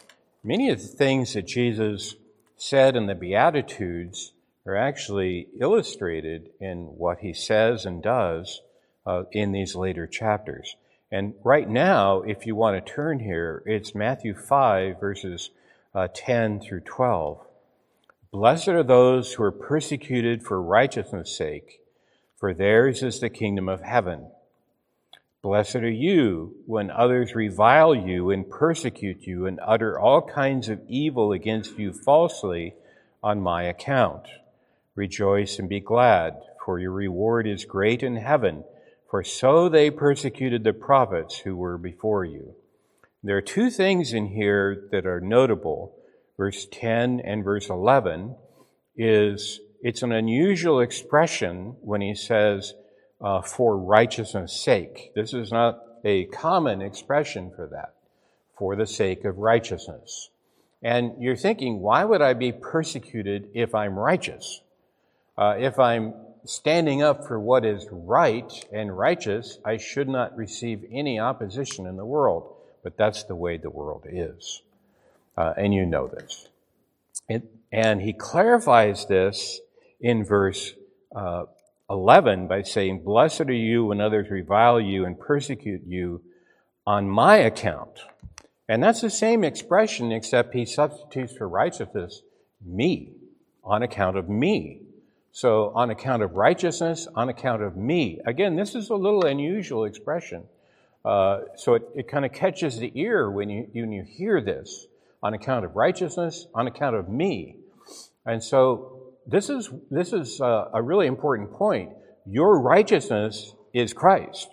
Many 0.43 0.71
of 0.71 0.83
the 0.83 0.89
things 0.89 1.33
that 1.33 1.47
Jesus 1.47 2.17
said 2.57 2.97
in 2.97 3.07
the 3.07 3.15
Beatitudes 3.15 4.34
are 4.67 4.77
actually 4.77 5.49
illustrated 5.61 6.51
in 6.61 6.87
what 6.97 7.19
he 7.19 7.33
says 7.35 7.85
and 7.85 8.03
does 8.03 8.63
uh, 9.07 9.25
in 9.33 9.53
these 9.53 9.75
later 9.75 10.07
chapters. 10.07 10.77
And 11.13 11.35
right 11.45 11.69
now, 11.69 12.23
if 12.23 12.47
you 12.47 12.57
want 12.57 12.85
to 12.85 12.93
turn 12.93 13.21
here, 13.21 13.63
it's 13.67 13.95
Matthew 13.95 14.35
5, 14.35 14.99
verses 14.99 15.51
uh, 15.95 16.09
10 16.13 16.61
through 16.61 16.81
12. 16.81 17.47
Blessed 18.33 18.69
are 18.69 18.83
those 18.83 19.35
who 19.35 19.45
are 19.45 19.53
persecuted 19.53 20.43
for 20.43 20.61
righteousness' 20.61 21.37
sake, 21.37 21.81
for 22.37 22.53
theirs 22.53 23.03
is 23.03 23.21
the 23.21 23.31
kingdom 23.31 23.69
of 23.69 23.83
heaven. 23.83 24.29
Blessed 25.43 25.77
are 25.77 25.91
you 25.91 26.57
when 26.67 26.91
others 26.91 27.35
revile 27.35 27.95
you 27.95 28.31
and 28.31 28.49
persecute 28.49 29.27
you 29.27 29.47
and 29.47 29.61
utter 29.63 30.01
all 30.01 30.23
kinds 30.23 30.71
of 30.71 30.81
evil 30.89 31.33
against 31.33 31.79
you 31.79 31.93
falsely 31.93 32.75
on 33.23 33.41
my 33.41 33.65
account. 33.65 34.27
Rejoice 34.95 35.59
and 35.59 35.69
be 35.69 35.81
glad, 35.81 36.35
for 36.65 36.79
your 36.79 36.93
reward 36.93 37.47
is 37.47 37.65
great 37.65 38.03
in 38.03 38.17
heaven, 38.17 38.65
for 39.11 39.25
so 39.25 39.69
they 39.69 39.91
persecuted 39.91 40.65
the 40.65 40.73
prophets 40.73 41.39
who 41.39 41.57
were 41.57 41.79
before 41.79 42.25
you. 42.25 42.55
There 43.23 43.37
are 43.37 43.43
two 43.43 43.71
things 43.71 44.13
in 44.13 44.27
here 44.27 44.89
that 44.93 45.07
are 45.07 45.21
notable. 45.21 45.97
Verse 46.37 46.67
10 46.71 47.21
and 47.21 47.43
verse 47.43 47.69
11 47.69 48.37
is 48.97 49.61
it's 49.83 50.03
an 50.03 50.13
unusual 50.13 50.81
expression 50.81 51.77
when 51.81 52.01
he 52.01 52.15
says, 52.15 52.75
uh, 53.21 53.43
for 53.43 53.77
righteousness' 53.77 54.63
sake. 54.63 55.13
This 55.15 55.33
is 55.33 55.51
not 55.51 55.81
a 56.05 56.27
common 56.27 56.83
expression 56.83 57.51
for 57.55 57.67
that, 57.69 57.95
for 58.59 58.77
the 58.77 58.87
sake 58.87 59.25
of 59.25 59.39
righteousness. 59.39 60.31
And 60.83 61.13
you're 61.19 61.37
thinking, 61.37 61.81
why 61.81 62.05
would 62.05 62.21
I 62.21 62.35
be 62.35 62.53
persecuted 62.53 63.49
if 63.55 63.75
I'm 63.75 63.99
righteous? 63.99 64.61
Uh, 65.37 65.57
if 65.59 65.79
I'm 65.79 66.15
standing 66.45 67.03
up 67.03 67.27
for 67.27 67.41
what 67.41 67.65
is 67.65 67.87
right 67.91 68.53
and 68.73 68.97
righteous, 68.97 69.59
I 69.65 69.79
should 69.79 70.09
not 70.09 70.37
receive 70.37 70.85
any 70.91 71.19
opposition 71.19 71.87
in 71.87 71.97
the 71.97 72.05
world. 72.05 72.55
But 72.83 72.97
that's 72.97 73.25
the 73.25 73.35
way 73.35 73.57
the 73.57 73.71
world 73.71 74.07
is. 74.09 74.63
Uh, 75.37 75.55
and 75.57 75.75
you 75.75 75.87
know 75.87 76.07
this. 76.07 76.49
It, 77.29 77.51
and 77.73 78.03
he 78.03 78.13
clarifies 78.13 79.07
this 79.07 79.61
in 80.01 80.25
verse 80.25 80.75
uh, 81.17 81.45
11 81.91 82.47
by 82.47 82.63
saying, 82.63 83.03
Blessed 83.03 83.43
are 83.43 83.53
you 83.53 83.87
when 83.87 84.01
others 84.01 84.31
revile 84.31 84.81
you 84.81 85.07
and 85.07 85.19
persecute 85.19 85.83
you 85.87 86.23
on 86.87 87.09
my 87.09 87.37
account. 87.37 88.01
And 88.69 88.83
that's 88.83 89.01
the 89.01 89.11
same 89.11 89.45
expression, 89.45 90.13
except 90.13 90.55
he 90.55 90.67
substitutes 90.67 91.37
for 91.37 91.49
righteousness 91.49 92.23
me, 92.65 93.13
on 93.63 93.83
account 93.83 94.17
of 94.17 94.29
me. 94.29 94.83
So, 95.37 95.73
on 95.75 95.91
account 95.91 96.23
of 96.23 96.37
righteousness, 96.37 97.09
on 97.13 97.29
account 97.29 97.61
of 97.61 97.77
me. 97.77 98.21
Again, 98.25 98.55
this 98.55 98.77
is 98.77 98.89
a 98.89 98.95
little 98.95 99.27
unusual 99.27 99.85
expression. 99.85 100.45
Uh, 101.05 101.41
so, 101.57 101.75
it, 101.75 101.83
it 101.97 102.09
kind 102.09 102.25
of 102.25 102.33
catches 102.33 102.79
the 102.79 102.93
ear 102.95 103.29
when 103.29 103.51
you, 103.51 103.69
when 103.73 103.91
you 103.91 104.05
hear 104.05 104.41
this 104.41 104.87
on 105.25 105.35
account 105.35 105.65
of 105.65 105.75
righteousness, 105.75 106.47
on 106.55 106.69
account 106.69 106.95
of 106.95 107.09
me. 107.09 107.57
And 108.25 108.45
so, 108.45 109.13
this 109.27 109.51
is, 109.51 109.71
this 109.91 110.13
is 110.13 110.39
a, 110.39 110.71
a 110.73 110.81
really 110.81 111.09
important 111.09 111.53
point. 111.53 111.91
Your 112.25 112.61
righteousness 112.61 113.55
is 113.73 113.93
Christ. 113.93 114.49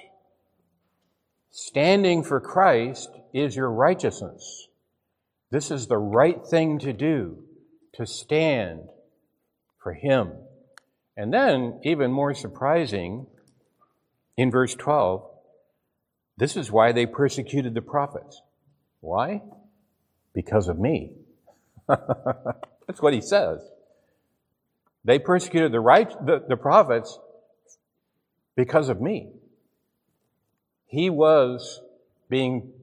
Standing 1.52 2.24
for 2.24 2.42
Christ 2.42 3.12
is 3.36 3.56
your 3.56 3.70
righteousness. 3.70 4.68
This 5.52 5.70
is 5.70 5.86
the 5.86 6.00
right 6.00 6.44
thing 6.44 6.80
to 6.80 6.92
do, 6.92 7.44
to 7.94 8.08
stand 8.08 8.90
for 9.78 9.94
Him. 9.94 10.32
And 11.22 11.32
then, 11.32 11.80
even 11.84 12.12
more 12.12 12.34
surprising, 12.34 13.28
in 14.38 14.50
verse 14.50 14.74
12, 14.74 15.24
this 16.36 16.58
is 16.58 16.72
why 16.72 16.94
they 16.94 17.06
persecuted 17.06 17.76
the 17.76 17.82
prophets. 17.84 18.42
Why? 19.02 19.44
Because 20.34 20.68
of 20.68 20.80
me. 20.80 21.12
That's 21.88 23.04
what 23.04 23.14
he 23.14 23.22
says. 23.22 23.62
They 25.06 25.20
persecuted 25.20 25.72
the 25.72 25.80
right 25.80 26.10
the, 26.26 26.44
the 26.50 26.58
prophets 26.58 27.20
because 28.56 28.90
of 28.90 29.00
me. 29.00 29.30
He 30.88 31.12
was 31.12 31.82
being 32.30 32.74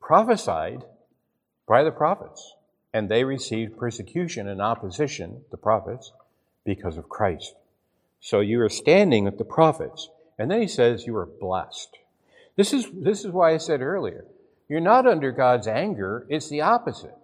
prophesied 0.00 0.84
by 1.66 1.82
the 1.82 1.90
prophets, 1.90 2.54
and 2.94 3.08
they 3.08 3.24
received 3.24 3.76
persecution 3.76 4.46
and 4.46 4.62
opposition, 4.62 5.42
the 5.50 5.56
prophets, 5.56 6.12
because 6.68 6.98
of 6.98 7.08
Christ. 7.08 7.54
So 8.20 8.40
you 8.40 8.60
are 8.60 8.68
standing 8.68 9.24
with 9.24 9.38
the 9.38 9.44
prophets. 9.44 10.10
And 10.38 10.50
then 10.50 10.60
he 10.60 10.68
says 10.68 11.06
you 11.06 11.16
are 11.16 11.26
blessed. 11.26 11.98
This 12.56 12.72
is, 12.72 12.86
this 12.92 13.24
is 13.24 13.32
why 13.32 13.54
I 13.54 13.56
said 13.56 13.80
earlier, 13.80 14.24
you're 14.68 14.80
not 14.80 15.06
under 15.06 15.32
God's 15.32 15.66
anger, 15.66 16.26
it's 16.28 16.50
the 16.50 16.60
opposite. 16.60 17.16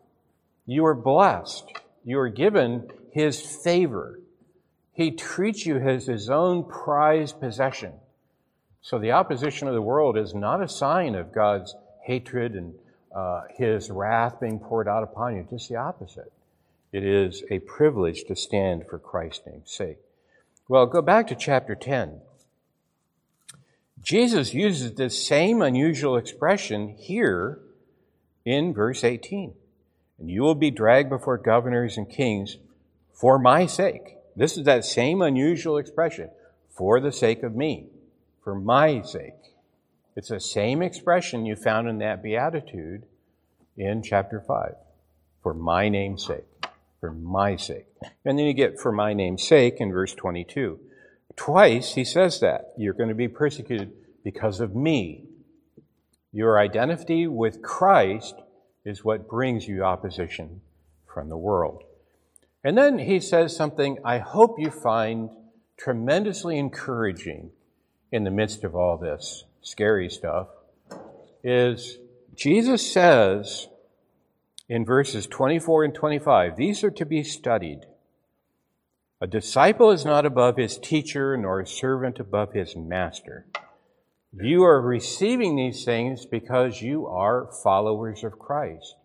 You 0.67 0.87
are 0.87 0.95
blessed. 0.95 1.65
You 2.05 2.19
are 2.21 2.31
given 2.31 2.91
his 3.13 3.41
favor. 3.41 4.19
He 4.93 5.11
treats 5.11 5.67
you 5.67 5.77
as 5.77 6.07
his 6.07 6.31
own 6.31 6.65
prized 6.65 7.39
possession. 7.39 7.93
So 8.81 8.99
the 8.99 9.13
opposition 9.13 9.69
of 9.69 9.75
the 9.75 9.83
world 9.83 10.17
is 10.17 10.35
not 10.35 10.63
a 10.63 10.69
sign 10.69 11.15
of 11.15 11.35
God's 11.35 11.75
hatred 12.03 12.55
and 12.55 12.75
uh, 13.15 13.43
his 13.57 13.91
wrath 13.91 14.41
being 14.41 14.59
poured 14.59 14.89
out 14.89 15.03
upon 15.03 15.37
you, 15.37 15.47
just 15.51 15.69
the 15.69 15.77
opposite. 15.77 16.33
It 16.95 17.03
is 17.03 17.43
a 17.51 17.59
privilege 17.59 18.23
to 18.27 18.37
stand 18.37 18.87
for 18.89 19.01
Christ's 19.01 19.45
name's 19.49 19.73
sake. 19.73 19.99
Well, 20.69 20.87
go 20.87 21.03
back 21.03 21.27
to 21.27 21.35
chapter 21.35 21.75
10. 21.75 22.21
Jesus 24.01 24.55
uses 24.55 24.95
this 24.95 25.27
same 25.27 25.61
unusual 25.61 26.17
expression 26.17 26.91
here 26.91 27.59
in 28.45 28.73
verse 28.73 29.03
18. 29.03 29.55
And 30.21 30.31
you 30.31 30.43
will 30.43 30.55
be 30.55 30.71
dragged 30.71 31.11
before 31.11 31.37
governors 31.37 31.97
and 31.97 32.09
kings 32.09 32.59
for 33.13 33.41
my 33.41 33.67
sake. 33.67 34.15
This 34.37 34.57
is 34.57 34.63
that 34.67 34.85
same 34.85 35.21
unusual 35.21 35.79
expression, 35.79 36.31
for 36.71 37.01
the 37.01 37.11
sake 37.11 37.43
of 37.43 37.57
me, 37.57 37.89
for 38.45 38.55
my 38.55 39.03
sake. 39.03 39.57
It's 40.15 40.29
the 40.29 40.39
same 40.39 40.81
expression 40.81 41.45
you 41.45 41.57
found 41.57 41.89
in 41.89 41.99
that 41.99 42.23
beatitude 42.23 43.03
in 43.77 44.01
chapter 44.01 44.41
5. 44.41 44.77
For 45.43 45.55
my 45.55 45.89
name's 45.89 46.25
sake. 46.25 46.45
For 47.05 47.13
my 47.13 47.57
sake. 47.57 47.85
And 48.25 48.39
then 48.39 48.47
you 48.47 48.55
get 48.55 48.81
for 48.81 48.91
my 48.91 49.13
name's 49.13 49.47
sake 49.47 49.75
in 49.77 49.93
verse 49.93 50.15
22. 50.15 50.81
Twice 51.37 51.97
he 51.97 52.03
says 52.03 52.41
that. 52.41 52.73
You're 52.79 52.95
going 52.95 53.11
to 53.11 53.15
be 53.15 53.29
persecuted 53.29 53.93
because 54.25 54.59
of 54.59 54.75
me. 54.75 55.27
Your 56.33 56.59
identity 56.59 57.27
with 57.27 57.61
Christ 57.61 58.37
is 58.87 59.05
what 59.05 59.29
brings 59.29 59.69
you 59.69 59.85
opposition 59.85 60.63
from 61.05 61.29
the 61.29 61.37
world. 61.37 61.83
And 62.65 62.79
then 62.79 62.99
he 63.01 63.21
says 63.21 63.55
something 63.55 63.99
I 64.03 64.17
hope 64.17 64.59
you 64.59 64.71
find 64.71 65.29
tremendously 65.77 66.57
encouraging 66.57 67.51
in 68.13 68.25
the 68.25 68.31
midst 68.31 68.65
of 68.65 68.75
all 68.75 68.97
this 68.97 69.45
scary 69.61 70.09
stuff 70.09 70.49
is 71.43 71.99
Jesus 72.35 72.91
says 72.91 73.69
in 74.69 74.85
verses 74.85 75.27
24 75.27 75.85
and 75.85 75.95
25, 75.95 76.57
these 76.57 76.83
are 76.83 76.91
to 76.91 77.05
be 77.05 77.23
studied. 77.23 77.81
A 79.21 79.27
disciple 79.27 79.91
is 79.91 80.05
not 80.05 80.27
above 80.27 80.57
his 80.57 80.79
teacher, 80.79 81.37
nor 81.37 81.61
a 81.61 81.67
servant 81.67 82.19
above 82.19 82.53
his 82.53 82.75
master. 82.77 83.47
You 84.33 84.65
are 84.65 84.81
receiving 84.81 85.57
these 85.57 85.85
things 85.85 86.27
because 86.27 86.83
you 86.83 87.07
are 87.07 87.51
followers 87.63 88.25
of 88.25 88.39
Christ. 88.39 88.97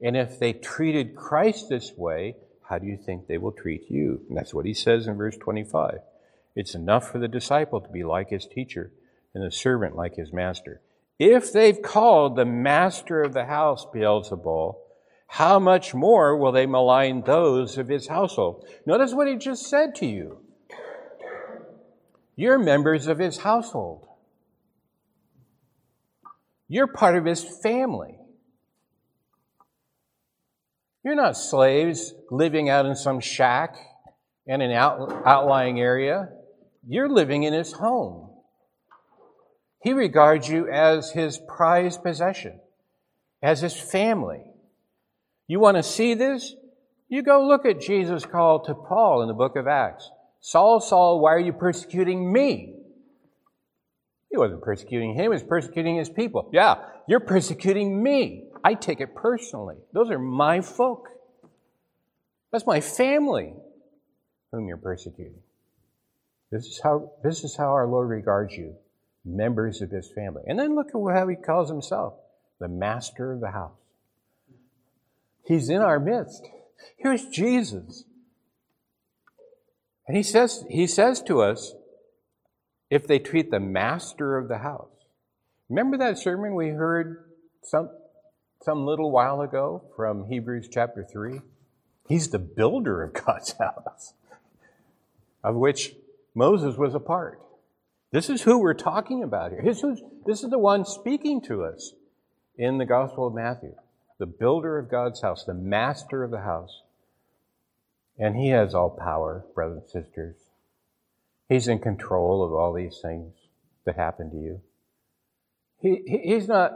And 0.00 0.16
if 0.16 0.40
they 0.40 0.52
treated 0.52 1.14
Christ 1.14 1.68
this 1.68 1.92
way, 1.96 2.36
how 2.68 2.78
do 2.78 2.86
you 2.86 2.96
think 2.96 3.26
they 3.26 3.38
will 3.38 3.52
treat 3.52 3.88
you? 3.88 4.22
And 4.28 4.36
that's 4.36 4.52
what 4.52 4.66
he 4.66 4.74
says 4.74 5.06
in 5.06 5.16
verse 5.16 5.36
25. 5.36 5.98
It's 6.56 6.74
enough 6.74 7.10
for 7.10 7.18
the 7.18 7.28
disciple 7.28 7.80
to 7.80 7.88
be 7.88 8.02
like 8.02 8.30
his 8.30 8.46
teacher 8.46 8.92
and 9.34 9.44
the 9.44 9.52
servant 9.52 9.94
like 9.94 10.16
his 10.16 10.32
master. 10.32 10.80
If 11.18 11.52
they've 11.52 11.80
called 11.80 12.34
the 12.34 12.44
master 12.44 13.22
of 13.22 13.32
the 13.32 13.44
house 13.44 13.86
Beelzebul, 13.94 14.76
how 15.32 15.58
much 15.58 15.94
more 15.94 16.36
will 16.36 16.52
they 16.52 16.66
malign 16.66 17.22
those 17.22 17.78
of 17.78 17.88
his 17.88 18.06
household? 18.06 18.66
Notice 18.84 19.14
what 19.14 19.26
he 19.26 19.36
just 19.36 19.66
said 19.66 19.94
to 19.94 20.06
you. 20.06 20.40
You're 22.36 22.58
members 22.58 23.06
of 23.06 23.18
his 23.18 23.38
household. 23.38 24.06
You're 26.68 26.86
part 26.86 27.16
of 27.16 27.24
his 27.24 27.42
family. 27.62 28.18
You're 31.02 31.14
not 31.14 31.38
slaves 31.38 32.12
living 32.30 32.68
out 32.68 32.84
in 32.84 32.94
some 32.94 33.18
shack 33.18 33.78
in 34.46 34.60
an 34.60 34.70
out, 34.72 35.22
outlying 35.24 35.80
area. 35.80 36.28
You're 36.86 37.08
living 37.08 37.44
in 37.44 37.54
his 37.54 37.72
home. 37.72 38.28
He 39.82 39.94
regards 39.94 40.46
you 40.46 40.68
as 40.68 41.12
his 41.12 41.40
prized 41.48 42.02
possession, 42.02 42.60
as 43.42 43.62
his 43.62 43.80
family. 43.80 44.51
You 45.46 45.60
want 45.60 45.76
to 45.76 45.82
see 45.82 46.14
this? 46.14 46.54
You 47.08 47.22
go 47.22 47.46
look 47.46 47.66
at 47.66 47.80
Jesus' 47.80 48.24
call 48.24 48.60
to 48.64 48.74
Paul 48.74 49.22
in 49.22 49.28
the 49.28 49.34
book 49.34 49.56
of 49.56 49.66
Acts. 49.66 50.10
Saul, 50.40 50.80
Saul, 50.80 51.20
why 51.20 51.34
are 51.34 51.40
you 51.40 51.52
persecuting 51.52 52.32
me? 52.32 52.74
He 54.30 54.38
wasn't 54.38 54.62
persecuting 54.62 55.14
him, 55.14 55.22
he 55.22 55.28
was 55.28 55.42
persecuting 55.42 55.96
his 55.96 56.08
people. 56.08 56.48
Yeah, 56.52 56.76
you're 57.06 57.20
persecuting 57.20 58.02
me. 58.02 58.44
I 58.64 58.74
take 58.74 59.00
it 59.00 59.14
personally. 59.14 59.76
Those 59.92 60.10
are 60.10 60.18
my 60.18 60.62
folk. 60.62 61.08
That's 62.50 62.66
my 62.66 62.80
family 62.80 63.52
whom 64.50 64.68
you're 64.68 64.78
persecuting. 64.78 65.40
This 66.50 66.66
is 66.66 66.80
how, 66.82 67.12
this 67.22 67.44
is 67.44 67.56
how 67.56 67.70
our 67.72 67.86
Lord 67.86 68.08
regards 68.08 68.54
you, 68.54 68.74
members 69.24 69.82
of 69.82 69.90
his 69.90 70.10
family. 70.10 70.42
And 70.46 70.58
then 70.58 70.74
look 70.74 70.88
at 70.88 71.16
how 71.16 71.28
he 71.28 71.36
calls 71.36 71.68
himself 71.68 72.14
the 72.58 72.68
master 72.68 73.32
of 73.32 73.40
the 73.40 73.50
house. 73.50 73.81
He's 75.44 75.68
in 75.68 75.82
our 75.82 75.98
midst. 75.98 76.46
Here's 76.96 77.26
Jesus. 77.26 78.04
And 80.06 80.16
he 80.16 80.22
says, 80.22 80.64
he 80.68 80.86
says 80.86 81.22
to 81.22 81.42
us, 81.42 81.74
if 82.92 83.06
they 83.06 83.18
treat 83.18 83.50
the 83.50 83.58
master 83.58 84.36
of 84.36 84.48
the 84.48 84.58
house. 84.58 84.90
Remember 85.70 85.96
that 85.96 86.18
sermon 86.18 86.54
we 86.54 86.68
heard 86.68 87.24
some, 87.62 87.88
some 88.60 88.84
little 88.84 89.10
while 89.10 89.40
ago 89.40 89.82
from 89.96 90.26
Hebrews 90.26 90.68
chapter 90.70 91.02
3? 91.02 91.40
He's 92.06 92.28
the 92.28 92.38
builder 92.38 93.02
of 93.02 93.14
God's 93.24 93.52
house, 93.52 94.12
of 95.42 95.54
which 95.54 95.94
Moses 96.34 96.76
was 96.76 96.94
a 96.94 97.00
part. 97.00 97.40
This 98.10 98.28
is 98.28 98.42
who 98.42 98.58
we're 98.58 98.74
talking 98.74 99.22
about 99.22 99.52
here. 99.52 99.62
This 99.64 99.82
is, 99.82 100.02
this 100.26 100.44
is 100.44 100.50
the 100.50 100.58
one 100.58 100.84
speaking 100.84 101.40
to 101.46 101.64
us 101.64 101.94
in 102.58 102.76
the 102.76 102.84
Gospel 102.84 103.26
of 103.26 103.32
Matthew. 103.32 103.74
The 104.22 104.26
builder 104.26 104.78
of 104.78 104.88
God's 104.88 105.20
house, 105.20 105.42
the 105.42 105.52
master 105.52 106.22
of 106.22 106.30
the 106.30 106.42
house. 106.42 106.82
And 108.16 108.36
he 108.36 108.50
has 108.50 108.72
all 108.72 108.90
power, 108.90 109.44
brothers 109.52 109.82
and 109.92 110.04
sisters. 110.04 110.36
He's 111.48 111.66
in 111.66 111.80
control 111.80 112.44
of 112.44 112.52
all 112.52 112.72
these 112.72 113.00
things 113.02 113.34
that 113.84 113.96
happen 113.96 114.30
to 114.30 114.36
you. 114.36 114.60
He, 115.80 116.20
he's, 116.22 116.46
not, 116.46 116.70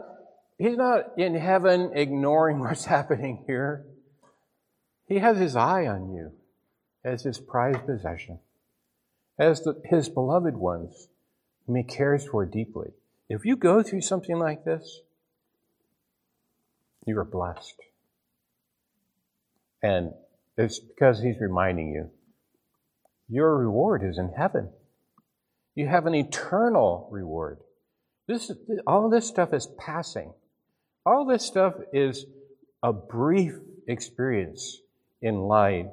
he's 0.59 0.77
not 0.77 1.17
in 1.17 1.37
heaven 1.37 1.93
ignoring 1.95 2.59
what's 2.63 2.87
happening 2.87 3.45
here. 3.47 3.87
He 5.07 5.21
has 5.21 5.39
his 5.39 5.55
eye 5.55 5.87
on 5.87 6.13
you 6.13 6.33
as 7.05 7.23
his 7.23 7.39
prized 7.39 7.87
possession, 7.87 8.41
as 9.39 9.61
the, 9.61 9.81
his 9.85 10.09
beloved 10.09 10.57
ones 10.57 11.07
whom 11.65 11.77
he 11.77 11.85
cares 11.85 12.27
for 12.27 12.45
deeply. 12.45 12.91
If 13.29 13.45
you 13.45 13.55
go 13.55 13.85
through 13.85 14.01
something 14.01 14.37
like 14.37 14.65
this, 14.65 15.03
you 17.07 17.19
are 17.19 17.25
blessed. 17.25 17.77
And 19.83 20.13
it's 20.59 20.81
because 20.81 21.23
he's 21.23 21.41
reminding 21.41 21.91
you 21.93 22.11
Your 23.29 23.57
reward 23.57 24.03
is 24.05 24.19
in 24.19 24.31
heaven. 24.37 24.71
You 25.75 25.89
have 25.89 26.07
an 26.07 26.15
eternal 26.15 27.09
reward. 27.11 27.59
This, 28.27 28.51
all 28.87 29.11
this 29.11 29.27
stuff 29.27 29.53
is 29.53 29.69
passing. 29.79 30.33
All 31.05 31.25
this 31.27 31.45
stuff 31.45 31.75
is 31.93 32.27
a 32.83 32.93
brief 32.93 33.55
experience 33.87 34.81
in 35.23 35.43
light 35.43 35.89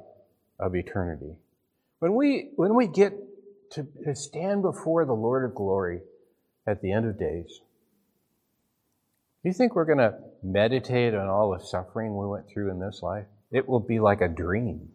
of 0.58 0.74
eternity. 0.76 1.34
When 1.98 2.14
we, 2.14 2.50
when 2.56 2.74
we 2.74 2.86
get 2.86 3.14
to, 3.72 3.86
to 4.04 4.14
stand 4.14 4.62
before 4.62 5.04
the 5.04 5.14
Lord 5.14 5.44
of 5.44 5.54
glory 5.54 6.00
at 6.66 6.82
the 6.82 6.92
end 6.92 7.06
of 7.06 7.18
days, 7.18 7.60
do 9.44 9.50
you 9.50 9.52
think 9.52 9.74
we're 9.74 9.84
going 9.84 9.98
to 9.98 10.14
meditate 10.42 11.14
on 11.14 11.28
all 11.28 11.50
the 11.50 11.62
suffering 11.62 12.16
we 12.16 12.26
went 12.26 12.48
through 12.48 12.70
in 12.70 12.80
this 12.80 13.02
life? 13.02 13.26
It 13.50 13.68
will 13.68 13.78
be 13.78 14.00
like 14.00 14.22
a 14.22 14.28
dream. 14.28 14.88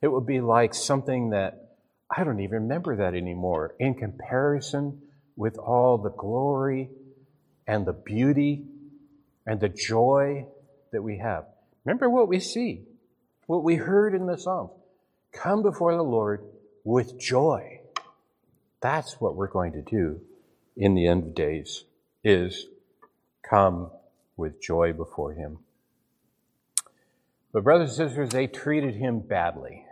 It 0.00 0.06
will 0.06 0.20
be 0.20 0.40
like 0.40 0.72
something 0.72 1.30
that 1.30 1.78
I 2.08 2.22
don't 2.22 2.38
even 2.38 2.62
remember 2.62 2.94
that 2.94 3.12
anymore 3.14 3.74
in 3.80 3.94
comparison 3.94 5.02
with 5.34 5.58
all 5.58 5.98
the 5.98 6.12
glory 6.12 6.90
and 7.66 7.84
the 7.84 7.92
beauty 7.92 8.66
and 9.44 9.58
the 9.58 9.68
joy 9.68 10.46
that 10.92 11.02
we 11.02 11.18
have. 11.18 11.46
Remember 11.84 12.08
what 12.08 12.28
we 12.28 12.38
see, 12.38 12.84
what 13.48 13.64
we 13.64 13.74
heard 13.74 14.14
in 14.14 14.26
the 14.26 14.38
Psalms. 14.38 14.70
Come 15.32 15.64
before 15.64 15.96
the 15.96 16.04
Lord 16.04 16.44
with 16.84 17.18
joy. 17.18 17.80
That's 18.80 19.20
what 19.20 19.34
we're 19.34 19.48
going 19.48 19.72
to 19.72 19.82
do 19.82 20.20
in 20.76 20.94
the 20.94 21.08
end 21.08 21.24
of 21.24 21.34
days, 21.34 21.82
is 22.22 22.68
come 23.54 23.90
with 24.36 24.60
joy 24.60 24.92
before 24.92 25.34
Him. 25.34 25.58
But 27.52 27.62
brothers 27.62 27.96
and 28.00 28.08
sisters, 28.08 28.30
they 28.30 28.48
treated 28.48 28.96
him 28.96 29.20
badly. 29.20 29.84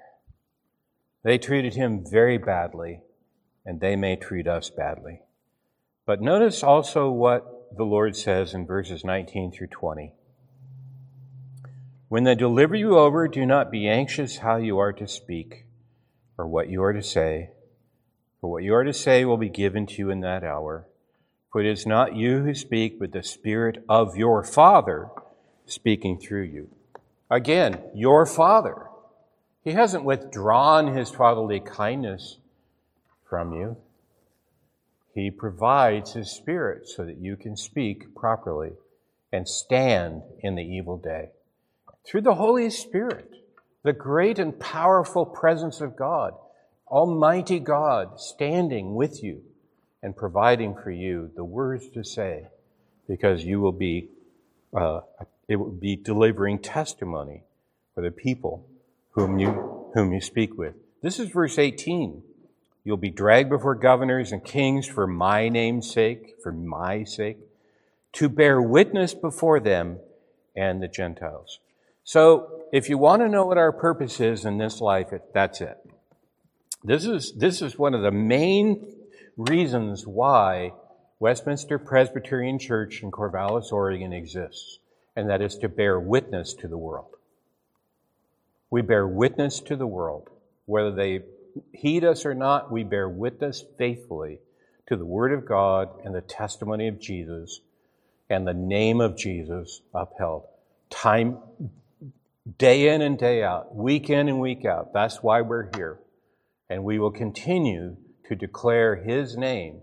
They 1.23 1.39
treated 1.39 1.75
him 1.75 2.05
very 2.05 2.37
badly, 2.37 3.03
and 3.65 3.79
they 3.81 3.95
may 3.95 4.17
treat 4.17 4.49
us 4.49 4.69
badly. 4.69 5.21
But 6.05 6.21
notice 6.21 6.65
also 6.65 7.09
what 7.09 7.77
the 7.77 7.85
Lord 7.85 8.17
says 8.17 8.53
in 8.53 8.67
verses 8.67 9.05
19 9.05 9.53
through 9.53 9.69
20. 9.69 10.13
When 12.09 12.25
they 12.25 12.35
deliver 12.35 12.75
you 12.75 12.99
over, 12.99 13.29
do 13.29 13.47
not 13.47 13.71
be 13.71 13.89
anxious 13.89 14.39
how 14.39 14.57
you 14.57 14.79
are 14.79 14.93
to 14.95 15.07
speak 15.07 15.67
or 16.37 16.49
what 16.49 16.69
you 16.69 16.83
are 16.83 16.93
to 16.93 17.03
say, 17.03 17.51
for 18.41 18.51
what 18.51 18.65
you 18.65 18.75
are 18.75 18.83
to 18.83 18.93
say 18.93 19.25
will 19.25 19.37
be 19.37 19.49
given 19.49 19.87
to 19.87 19.95
you 19.99 20.11
in 20.11 20.19
that 20.23 20.43
hour. 20.43 20.89
For 21.53 21.61
it 21.61 21.67
is 21.67 21.87
not 21.87 22.17
you 22.17 22.43
who 22.43 22.55
speak, 22.55 22.99
but 22.99 23.13
the 23.13 23.23
Spirit 23.23 23.85
of 23.87 24.17
your 24.17 24.43
Father 24.43 25.11
speaking 25.67 26.19
through 26.19 26.45
you. 26.45 26.71
Again, 27.31 27.79
your 27.95 28.25
Father. 28.25 28.87
He 29.63 29.73
hasn't 29.73 30.05
withdrawn 30.05 30.95
his 30.95 31.11
fatherly 31.11 31.61
kindness 31.61 32.39
from 33.29 33.53
you. 33.53 33.77
He 35.15 35.31
provides 35.31 36.13
His 36.13 36.31
Spirit 36.31 36.89
so 36.89 37.05
that 37.05 37.19
you 37.19 37.37
can 37.37 37.57
speak 37.57 38.15
properly 38.15 38.73
and 39.31 39.49
stand 39.49 40.23
in 40.41 40.55
the 40.55 40.63
evil 40.63 40.97
day. 40.97 41.31
Through 42.05 42.23
the 42.23 42.35
Holy 42.35 42.71
Spirit, 42.71 43.31
the 43.83 43.93
great 43.93 44.39
and 44.39 44.59
powerful 44.59 45.27
presence 45.27 45.81
of 45.81 45.97
God, 45.97 46.35
Almighty 46.89 47.59
God 47.59 48.21
standing 48.21 48.95
with 48.95 49.23
you 49.23 49.43
and 50.03 50.17
providing 50.17 50.75
for 50.75 50.91
you 50.91 51.31
the 51.37 51.45
words 51.45 51.89
to 51.91 52.05
say, 52.05 52.49
because 53.09 53.45
you 53.45 53.61
will 53.61 53.73
be, 53.73 54.09
uh, 54.77 55.01
it 55.49 55.57
will 55.57 55.71
be 55.71 55.97
delivering 55.97 56.59
testimony 56.59 57.45
for 57.95 58.03
the 58.03 58.11
people 58.11 58.67
whom 59.13 59.39
you, 59.39 59.91
whom 59.95 60.13
you 60.13 60.21
speak 60.21 60.57
with. 60.57 60.75
This 61.03 61.19
is 61.19 61.29
verse 61.29 61.59
18. 61.59 62.23
You'll 62.85 62.97
be 62.97 63.11
dragged 63.11 63.51
before 63.51 63.75
governors 63.75 64.33
and 64.33 64.45
kings 64.45 64.87
for 64.87 65.07
my 65.07 65.49
name's 65.49 65.91
sake, 65.91 66.35
for 66.43 66.51
my 66.51 67.05
sake, 67.05 67.39
to 68.15 68.29
bear 68.29 68.61
witness 68.61 69.15
before 69.15 69.61
them 69.61 69.99
and 70.57 70.83
the 70.83 70.89
Gentiles. 70.89 71.61
So, 72.05 72.59
if 72.73 72.89
you 72.89 72.99
want 72.99 73.23
to 73.23 73.29
know 73.29 73.45
what 73.45 73.59
our 73.59 73.71
purpose 73.71 74.19
is 74.19 74.45
in 74.45 74.59
this 74.59 74.81
life, 74.81 75.09
that's 75.33 75.61
it. 75.61 75.79
This 76.83 77.05
is, 77.05 77.33
this 77.35 77.63
is 77.63 77.79
one 77.79 77.95
of 77.95 78.03
the 78.03 78.11
main 78.11 78.85
reasons 79.49 80.07
why 80.07 80.73
Westminster 81.19 81.79
Presbyterian 81.79 82.59
Church 82.59 83.03
in 83.03 83.11
Corvallis, 83.11 83.73
Oregon 83.73 84.13
exists, 84.13 84.79
and 85.15 85.31
that 85.31 85.43
is 85.43 85.57
to 85.59 85.69
bear 85.69 85.99
witness 85.99 86.55
to 86.55 86.69
the 86.69 86.79
world. 86.79 87.15
We 88.71 88.83
bear 88.83 89.07
witness 89.07 89.61
to 89.61 89.77
the 89.77 89.87
world, 89.87 90.29
whether 90.67 90.93
they 90.93 91.21
heed 91.73 92.05
us 92.05 92.25
or 92.25 92.35
not, 92.35 92.73
we 92.73 92.85
bear 92.85 93.09
witness 93.09 93.65
faithfully 93.79 94.39
to 94.87 94.97
the 94.97 95.05
Word 95.05 95.33
of 95.33 95.47
God 95.47 95.91
and 96.05 96.15
the 96.15 96.21
testimony 96.21 96.89
of 96.89 97.01
Jesus 97.01 97.61
and 98.31 98.47
the 98.47 98.55
name 98.55 99.01
of 99.01 99.17
Jesus 99.17 99.83
upheld. 99.95 100.45
Time, 100.91 101.39
day 102.59 102.89
in 102.95 103.03
and 103.03 103.19
day 103.19 103.43
out, 103.43 103.75
week 103.75 104.11
in 104.11 104.29
and 104.29 104.41
week 104.41 104.65
out. 104.65 104.93
That's 104.93 105.23
why 105.23 105.43
we're 105.43 105.71
here. 105.77 105.99
And 106.71 106.85
we 106.85 106.99
will 106.99 107.11
continue 107.11 107.97
to 108.29 108.35
declare 108.35 108.97
His 108.97 109.37
name 109.37 109.81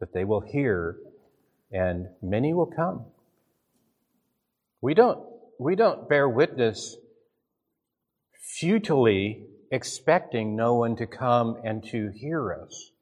that 0.00 0.12
they 0.12 0.24
will 0.24 0.40
hear 0.40 0.96
and 1.72 2.08
many 2.22 2.54
will 2.54 2.66
come. 2.66 3.06
We 4.80 4.94
don't, 4.94 5.20
we 5.58 5.76
don't 5.76 6.08
bear 6.08 6.28
witness 6.28 6.96
futilely 8.58 9.46
expecting 9.70 10.54
no 10.54 10.74
one 10.74 10.94
to 10.96 11.06
come 11.06 11.56
and 11.64 11.82
to 11.84 12.10
hear 12.14 12.54
us 12.54 12.92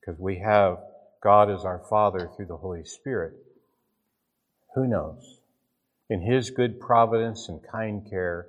because 0.00 0.20
we 0.20 0.38
have 0.38 0.78
God 1.22 1.50
as 1.50 1.64
our 1.64 1.82
Father 1.90 2.30
through 2.36 2.46
the 2.46 2.58
Holy 2.58 2.84
Spirit. 2.84 3.32
Who 4.74 4.86
knows? 4.86 5.38
In 6.08 6.20
His 6.20 6.50
good 6.50 6.78
providence 6.78 7.48
and 7.48 7.60
kind 7.72 8.08
care, 8.08 8.48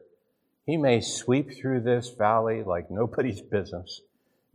He 0.65 0.77
may 0.77 1.01
sweep 1.01 1.57
through 1.57 1.81
this 1.81 2.09
valley 2.09 2.63
like 2.63 2.91
nobody's 2.91 3.41
business. 3.51 4.01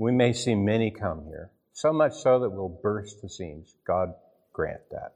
We 0.01 0.13
may 0.13 0.33
see 0.33 0.55
many 0.55 0.91
come 0.91 1.27
here, 1.27 1.51
so 1.75 1.93
much 1.93 2.15
so 2.15 2.39
that 2.39 2.49
we'll 2.49 2.71
burst 2.71 3.21
the 3.21 3.29
seams. 3.29 3.75
God 3.87 4.15
grant 4.51 4.81
that. 4.91 5.13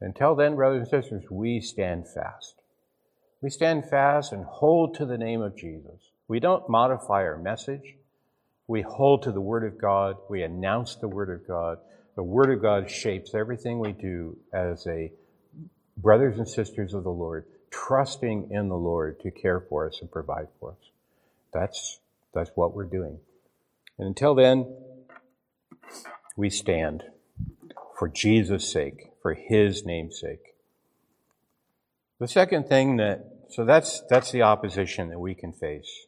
Until 0.00 0.36
then, 0.36 0.54
brothers 0.54 0.88
and 0.92 1.02
sisters, 1.02 1.24
we 1.28 1.60
stand 1.60 2.06
fast. 2.06 2.54
We 3.40 3.50
stand 3.50 3.90
fast 3.90 4.32
and 4.32 4.44
hold 4.44 4.94
to 4.94 5.06
the 5.06 5.18
name 5.18 5.42
of 5.42 5.56
Jesus. 5.56 6.12
We 6.28 6.38
don't 6.38 6.68
modify 6.68 7.24
our 7.24 7.36
message. 7.36 7.96
We 8.68 8.82
hold 8.82 9.24
to 9.24 9.32
the 9.32 9.40
Word 9.40 9.64
of 9.64 9.76
God. 9.76 10.18
We 10.30 10.44
announce 10.44 10.94
the 10.94 11.08
Word 11.08 11.28
of 11.28 11.44
God. 11.44 11.78
The 12.14 12.22
Word 12.22 12.50
of 12.52 12.62
God 12.62 12.88
shapes 12.88 13.34
everything 13.34 13.80
we 13.80 13.90
do 13.90 14.38
as 14.52 14.86
a 14.86 15.10
brothers 15.96 16.38
and 16.38 16.48
sisters 16.48 16.94
of 16.94 17.02
the 17.02 17.10
Lord, 17.10 17.44
trusting 17.72 18.52
in 18.52 18.68
the 18.68 18.76
Lord 18.76 19.18
to 19.22 19.32
care 19.32 19.58
for 19.68 19.88
us 19.88 19.98
and 20.00 20.08
provide 20.08 20.46
for 20.60 20.70
us. 20.70 20.90
That's, 21.52 21.98
that's 22.32 22.52
what 22.54 22.72
we're 22.72 22.84
doing. 22.84 23.18
And 23.98 24.08
until 24.08 24.34
then, 24.34 24.76
we 26.36 26.50
stand 26.50 27.04
for 27.98 28.08
Jesus' 28.08 28.70
sake, 28.70 29.10
for 29.22 29.34
His 29.34 29.84
name's 29.84 30.20
sake. 30.20 30.54
The 32.18 32.28
second 32.28 32.68
thing 32.68 32.96
that, 32.96 33.46
so 33.50 33.64
that's, 33.64 34.02
that's 34.08 34.32
the 34.32 34.42
opposition 34.42 35.10
that 35.10 35.20
we 35.20 35.34
can 35.34 35.52
face. 35.52 36.06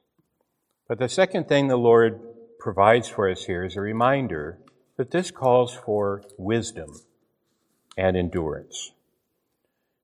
But 0.89 0.99
the 0.99 1.09
second 1.09 1.49
thing 1.49 1.69
the 1.69 1.77
Lord 1.77 2.21
provides 2.59 3.09
for 3.09 3.31
us 3.31 3.45
here 3.45 3.65
is 3.65 3.77
a 3.77 3.81
reminder 3.81 4.59
that 4.97 5.11
this 5.11 5.31
calls 5.31 5.75
for 5.75 6.23
wisdom 6.39 6.91
and 7.97 8.17
endurance. 8.17 8.93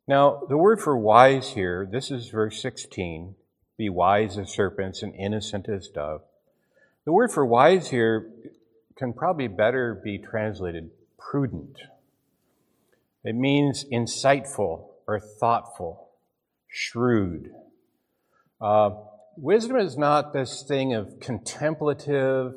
Now, 0.07 0.43
the 0.49 0.57
word 0.57 0.81
for 0.81 0.97
wise 0.97 1.51
here, 1.51 1.89
this 1.91 2.11
is 2.11 2.29
verse 2.29 2.61
16 2.61 3.37
be 3.79 3.89
wise 3.89 4.37
as 4.39 4.53
serpents 4.53 5.03
and 5.03 5.15
innocent 5.15 5.69
as 5.69 5.89
dove. 5.89 6.23
The 7.05 7.13
word 7.13 7.33
for 7.33 7.45
wise 7.45 7.89
here 7.91 8.31
can 8.97 9.13
probably 9.13 9.49
better 9.49 10.01
be 10.05 10.19
translated 10.19 10.91
prudent. 11.19 11.79
It 13.25 13.35
means 13.35 13.85
insightful 13.93 14.87
or 15.09 15.19
thoughtful, 15.19 16.11
shrewd. 16.69 17.51
Uh, 18.61 18.91
wisdom 19.37 19.79
is 19.79 19.97
not 19.97 20.33
this 20.33 20.63
thing 20.63 20.95
of 20.95 21.19
contemplative, 21.19 22.55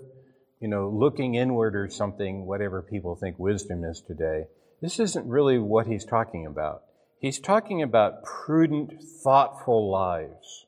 you 0.60 0.68
know, 0.68 0.90
looking 0.90 1.34
inward 1.34 1.76
or 1.76 1.90
something, 1.90 2.46
whatever 2.46 2.84
people 2.84 3.16
think 3.16 3.40
wisdom 3.40 3.84
is 3.84 4.02
today. 4.02 4.46
This 4.82 5.00
isn't 5.00 5.28
really 5.28 5.58
what 5.58 5.88
he's 5.88 6.06
talking 6.06 6.46
about. 6.46 6.84
He's 7.20 7.40
talking 7.40 7.82
about 7.82 8.24
prudent, 8.24 9.02
thoughtful 9.24 9.90
lives. 9.90 10.65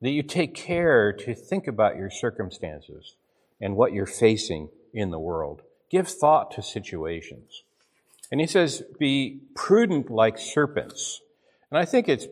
That 0.00 0.10
you 0.10 0.22
take 0.22 0.54
care 0.54 1.12
to 1.12 1.34
think 1.34 1.66
about 1.66 1.96
your 1.96 2.10
circumstances 2.10 3.16
and 3.60 3.76
what 3.76 3.92
you're 3.92 4.06
facing 4.06 4.68
in 4.94 5.10
the 5.10 5.18
world. 5.18 5.62
Give 5.90 6.06
thought 6.06 6.50
to 6.52 6.62
situations. 6.62 7.64
And 8.30 8.40
he 8.40 8.46
says, 8.46 8.82
be 8.98 9.40
prudent 9.54 10.10
like 10.10 10.38
serpents. 10.38 11.20
And 11.70 11.78
I 11.78 11.84
think 11.84 12.08
it's, 12.08 12.26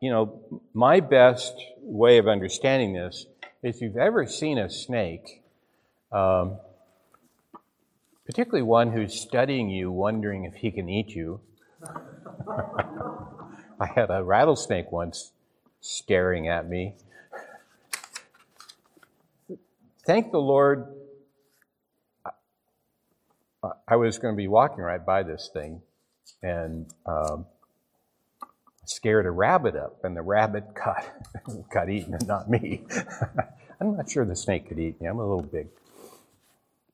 you 0.00 0.10
know, 0.10 0.40
my 0.74 1.00
best 1.00 1.54
way 1.80 2.18
of 2.18 2.26
understanding 2.26 2.94
this 2.94 3.26
is 3.62 3.76
if 3.76 3.82
you've 3.82 3.96
ever 3.96 4.26
seen 4.26 4.58
a 4.58 4.70
snake, 4.70 5.42
um, 6.12 6.58
particularly 8.24 8.62
one 8.62 8.92
who's 8.92 9.20
studying 9.20 9.68
you, 9.68 9.90
wondering 9.90 10.44
if 10.44 10.54
he 10.54 10.70
can 10.70 10.88
eat 10.88 11.10
you. 11.10 11.40
I 13.80 13.86
had 13.86 14.10
a 14.10 14.22
rattlesnake 14.22 14.90
once 14.92 15.32
staring 15.80 16.48
at 16.48 16.68
me. 16.68 16.94
Thank 20.06 20.32
the 20.32 20.38
Lord, 20.38 20.86
I 23.86 23.96
was 23.96 24.18
going 24.18 24.34
to 24.34 24.36
be 24.36 24.48
walking 24.48 24.82
right 24.82 25.04
by 25.04 25.22
this 25.22 25.50
thing 25.52 25.82
and 26.42 26.86
um, 27.06 27.46
scared 28.84 29.26
a 29.26 29.30
rabbit 29.30 29.76
up, 29.76 30.04
and 30.04 30.16
the 30.16 30.22
rabbit 30.22 30.74
got, 30.74 31.04
got 31.72 31.90
eaten 31.90 32.14
and 32.14 32.26
not 32.26 32.48
me. 32.48 32.84
I'm 33.80 33.96
not 33.96 34.10
sure 34.10 34.24
the 34.24 34.36
snake 34.36 34.68
could 34.68 34.78
eat 34.78 35.00
me, 35.00 35.06
I'm 35.06 35.18
a 35.18 35.26
little 35.26 35.42
big. 35.42 35.68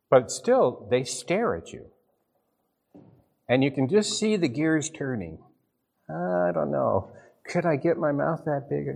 But 0.08 0.30
still, 0.30 0.86
they 0.90 1.04
stare 1.04 1.56
at 1.56 1.72
you. 1.72 1.86
And 3.48 3.62
you 3.62 3.70
can 3.70 3.88
just 3.88 4.18
see 4.18 4.36
the 4.36 4.48
gears 4.48 4.90
turning. 4.90 5.38
I 6.08 6.50
don't 6.52 6.70
know. 6.70 7.10
Could 7.48 7.66
I 7.66 7.76
get 7.76 7.96
my 7.96 8.12
mouth 8.12 8.42
that 8.44 8.68
big? 8.68 8.88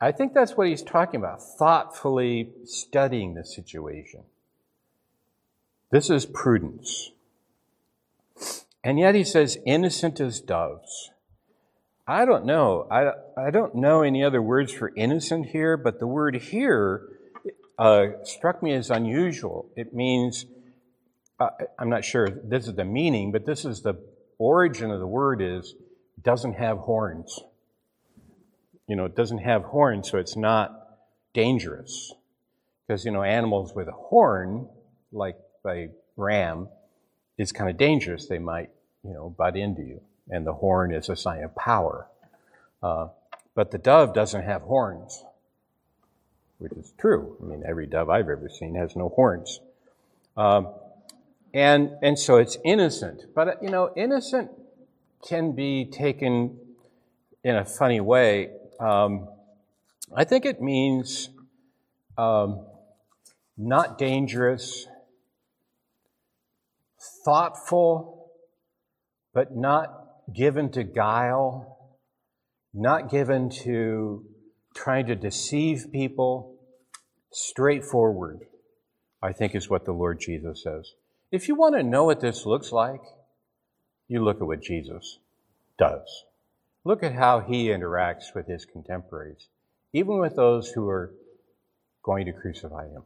I 0.00 0.12
think 0.12 0.34
that's 0.34 0.56
what 0.56 0.68
he's 0.68 0.82
talking 0.82 1.18
about, 1.18 1.42
thoughtfully 1.42 2.52
studying 2.64 3.34
the 3.34 3.44
situation. 3.44 4.24
This 5.90 6.10
is 6.10 6.26
prudence. 6.26 7.10
And 8.84 8.98
yet 8.98 9.14
he 9.14 9.24
says, 9.24 9.58
innocent 9.66 10.20
as 10.20 10.40
doves. 10.40 11.10
I 12.06 12.24
don't 12.24 12.44
know. 12.44 12.86
I, 12.90 13.12
I 13.36 13.50
don't 13.50 13.74
know 13.74 14.02
any 14.02 14.22
other 14.22 14.40
words 14.40 14.72
for 14.72 14.92
innocent 14.94 15.46
here, 15.46 15.76
but 15.76 15.98
the 15.98 16.06
word 16.06 16.36
here 16.36 17.08
uh, 17.78 18.06
struck 18.24 18.62
me 18.62 18.72
as 18.72 18.90
unusual. 18.90 19.70
It 19.76 19.92
means, 19.92 20.46
uh, 21.40 21.50
I'm 21.78 21.90
not 21.90 22.04
sure 22.04 22.28
this 22.28 22.68
is 22.68 22.74
the 22.74 22.84
meaning, 22.84 23.32
but 23.32 23.46
this 23.46 23.64
is 23.64 23.82
the 23.82 23.94
origin 24.38 24.90
of 24.90 25.00
the 25.00 25.06
word 25.06 25.42
is 25.42 25.74
doesn't 26.22 26.54
have 26.54 26.78
horns. 26.78 27.40
You 28.86 28.96
know, 28.96 29.04
it 29.04 29.16
doesn't 29.16 29.38
have 29.38 29.64
horns, 29.64 30.10
so 30.10 30.18
it's 30.18 30.36
not 30.36 30.98
dangerous. 31.34 32.12
Because, 32.86 33.04
you 33.04 33.10
know, 33.10 33.22
animals 33.22 33.74
with 33.74 33.88
a 33.88 33.92
horn, 33.92 34.68
like 35.12 35.36
a 35.66 35.88
ram, 36.16 36.68
is 37.36 37.52
kind 37.52 37.70
of 37.70 37.76
dangerous. 37.76 38.26
They 38.26 38.38
might, 38.38 38.70
you 39.04 39.12
know, 39.12 39.30
butt 39.30 39.56
into 39.56 39.82
you. 39.82 40.00
And 40.30 40.46
the 40.46 40.54
horn 40.54 40.92
is 40.92 41.08
a 41.08 41.16
sign 41.16 41.42
of 41.42 41.54
power. 41.54 42.06
Uh, 42.82 43.08
but 43.54 43.70
the 43.70 43.78
dove 43.78 44.14
doesn't 44.14 44.42
have 44.42 44.62
horns 44.62 45.24
which 46.58 46.72
is 46.72 46.92
true. 46.98 47.36
I 47.42 47.46
mean, 47.46 47.62
every 47.66 47.86
dove 47.86 48.10
I've 48.10 48.28
ever 48.28 48.48
seen 48.48 48.74
has 48.74 48.94
no 48.96 49.08
horns. 49.08 49.60
Um, 50.36 50.68
and, 51.54 51.92
and 52.02 52.18
so 52.18 52.36
it's 52.36 52.58
innocent. 52.64 53.26
But, 53.34 53.62
you 53.62 53.70
know, 53.70 53.92
innocent 53.96 54.50
can 55.26 55.52
be 55.52 55.84
taken 55.90 56.58
in 57.42 57.56
a 57.56 57.64
funny 57.64 58.00
way. 58.00 58.50
Um, 58.80 59.28
I 60.14 60.24
think 60.24 60.44
it 60.44 60.60
means 60.60 61.30
um, 62.16 62.66
not 63.56 63.98
dangerous, 63.98 64.86
thoughtful, 67.24 68.30
but 69.34 69.56
not 69.56 69.88
given 70.34 70.70
to 70.72 70.84
guile, 70.84 71.92
not 72.72 73.10
given 73.10 73.50
to 73.50 74.24
trying 74.74 75.06
to 75.06 75.16
deceive 75.16 75.86
people. 75.92 76.54
Straightforward, 77.30 78.46
I 79.22 79.32
think, 79.32 79.54
is 79.54 79.68
what 79.68 79.84
the 79.84 79.92
Lord 79.92 80.20
Jesus 80.20 80.62
says. 80.62 80.92
If 81.30 81.46
you 81.46 81.54
want 81.54 81.76
to 81.76 81.82
know 81.82 82.04
what 82.04 82.20
this 82.20 82.46
looks 82.46 82.72
like, 82.72 83.02
you 84.08 84.24
look 84.24 84.40
at 84.40 84.46
what 84.46 84.62
Jesus 84.62 85.18
does. 85.78 86.24
Look 86.84 87.02
at 87.02 87.12
how 87.12 87.40
he 87.40 87.68
interacts 87.68 88.34
with 88.34 88.46
his 88.46 88.64
contemporaries, 88.64 89.48
even 89.92 90.18
with 90.18 90.36
those 90.36 90.70
who 90.70 90.88
are 90.88 91.12
going 92.02 92.26
to 92.26 92.32
crucify 92.32 92.88
him. 92.88 93.02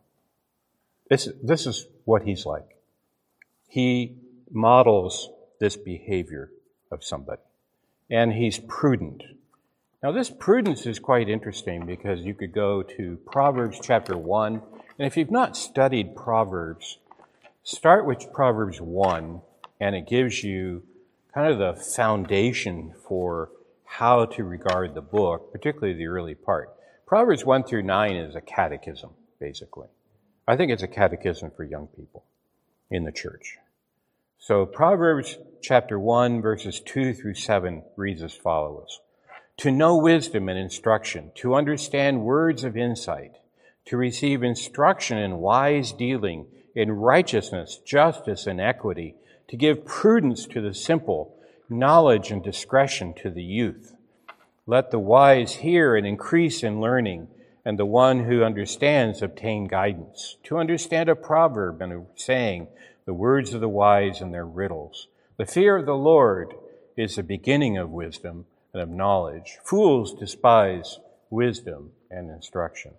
This, 1.10 1.28
this 1.42 1.66
is 1.66 1.86
what 2.04 2.22
he's 2.22 2.46
like. 2.46 2.76
He 3.68 4.16
models 4.50 5.30
this 5.58 5.76
behavior 5.76 6.50
of 6.90 7.04
somebody, 7.04 7.42
and 8.10 8.32
he's 8.32 8.58
prudent 8.58 9.22
now, 10.02 10.10
this 10.10 10.30
prudence 10.30 10.84
is 10.84 10.98
quite 10.98 11.28
interesting 11.28 11.86
because 11.86 12.24
you 12.24 12.34
could 12.34 12.52
go 12.52 12.82
to 12.82 13.18
Proverbs 13.24 13.78
chapter 13.80 14.18
1, 14.18 14.60
and 14.98 15.06
if 15.06 15.16
you've 15.16 15.30
not 15.30 15.56
studied 15.56 16.16
Proverbs, 16.16 16.98
start 17.62 18.04
with 18.04 18.32
Proverbs 18.32 18.80
1, 18.80 19.40
and 19.78 19.94
it 19.94 20.08
gives 20.08 20.42
you 20.42 20.82
kind 21.34 21.50
of 21.50 21.58
the 21.58 21.82
foundation 21.82 22.94
for 23.08 23.50
how 23.84 24.24
to 24.24 24.44
regard 24.44 24.94
the 24.94 25.00
book, 25.00 25.52
particularly 25.52 25.94
the 25.94 26.06
early 26.06 26.34
part. 26.34 26.70
Proverbs 27.06 27.44
1 27.44 27.64
through 27.64 27.82
9 27.82 28.16
is 28.16 28.34
a 28.34 28.40
catechism, 28.40 29.10
basically. 29.38 29.88
I 30.46 30.56
think 30.56 30.70
it's 30.72 30.82
a 30.82 30.88
catechism 30.88 31.50
for 31.56 31.64
young 31.64 31.88
people 31.88 32.24
in 32.90 33.04
the 33.04 33.12
church. 33.12 33.58
So 34.38 34.66
Proverbs 34.66 35.38
chapter 35.62 35.98
1, 35.98 36.42
verses 36.42 36.80
2 36.80 37.14
through 37.14 37.34
7 37.34 37.82
reads 37.96 38.22
as 38.22 38.34
follows 38.34 39.00
to 39.58 39.70
know 39.70 39.96
wisdom 39.96 40.48
and 40.48 40.58
instruction, 40.58 41.30
to 41.34 41.54
understand 41.54 42.24
words 42.24 42.64
of 42.64 42.76
insight, 42.76 43.36
to 43.84 43.96
receive 43.96 44.42
instruction 44.42 45.18
in 45.18 45.36
wise 45.36 45.92
dealing, 45.92 46.46
in 46.74 46.90
righteousness, 46.90 47.78
justice, 47.84 48.46
and 48.46 48.60
equity, 48.60 49.14
to 49.52 49.56
give 49.58 49.84
prudence 49.84 50.46
to 50.46 50.62
the 50.62 50.72
simple, 50.72 51.36
knowledge 51.68 52.30
and 52.30 52.42
discretion 52.42 53.12
to 53.12 53.30
the 53.30 53.42
youth. 53.42 53.94
Let 54.66 54.90
the 54.90 54.98
wise 54.98 55.56
hear 55.56 55.94
and 55.94 56.06
increase 56.06 56.62
in 56.62 56.80
learning, 56.80 57.28
and 57.62 57.78
the 57.78 57.84
one 57.84 58.24
who 58.24 58.44
understands 58.44 59.20
obtain 59.20 59.66
guidance. 59.66 60.38
To 60.44 60.56
understand 60.56 61.10
a 61.10 61.14
proverb 61.14 61.82
and 61.82 61.92
a 61.92 62.02
saying, 62.16 62.68
the 63.04 63.12
words 63.12 63.52
of 63.52 63.60
the 63.60 63.68
wise 63.68 64.22
and 64.22 64.32
their 64.32 64.46
riddles. 64.46 65.08
The 65.36 65.44
fear 65.44 65.76
of 65.76 65.84
the 65.84 65.92
Lord 65.92 66.54
is 66.96 67.16
the 67.16 67.22
beginning 67.22 67.76
of 67.76 67.90
wisdom 67.90 68.46
and 68.72 68.82
of 68.82 68.88
knowledge. 68.88 69.58
Fools 69.66 70.14
despise 70.14 70.98
wisdom 71.28 71.90
and 72.10 72.30
instruction. 72.30 72.92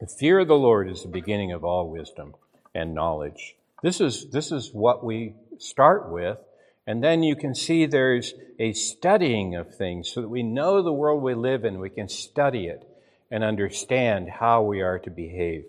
The 0.00 0.06
fear 0.06 0.38
of 0.38 0.48
the 0.48 0.54
Lord 0.54 0.88
is 0.88 1.02
the 1.02 1.08
beginning 1.08 1.52
of 1.52 1.62
all 1.62 1.90
wisdom 1.90 2.36
and 2.74 2.94
knowledge. 2.94 3.54
This 3.82 4.00
is, 4.00 4.30
this 4.30 4.50
is 4.50 4.72
what 4.72 5.04
we 5.04 5.34
start 5.58 6.10
with. 6.10 6.38
And 6.86 7.04
then 7.04 7.22
you 7.22 7.36
can 7.36 7.54
see 7.54 7.84
there's 7.84 8.34
a 8.58 8.72
studying 8.72 9.54
of 9.54 9.74
things 9.74 10.10
so 10.10 10.22
that 10.22 10.28
we 10.28 10.42
know 10.42 10.82
the 10.82 10.92
world 10.92 11.22
we 11.22 11.34
live 11.34 11.64
in. 11.64 11.78
We 11.78 11.90
can 11.90 12.08
study 12.08 12.66
it 12.66 12.88
and 13.30 13.44
understand 13.44 14.30
how 14.30 14.62
we 14.62 14.80
are 14.80 14.98
to 14.98 15.10
behave 15.10 15.64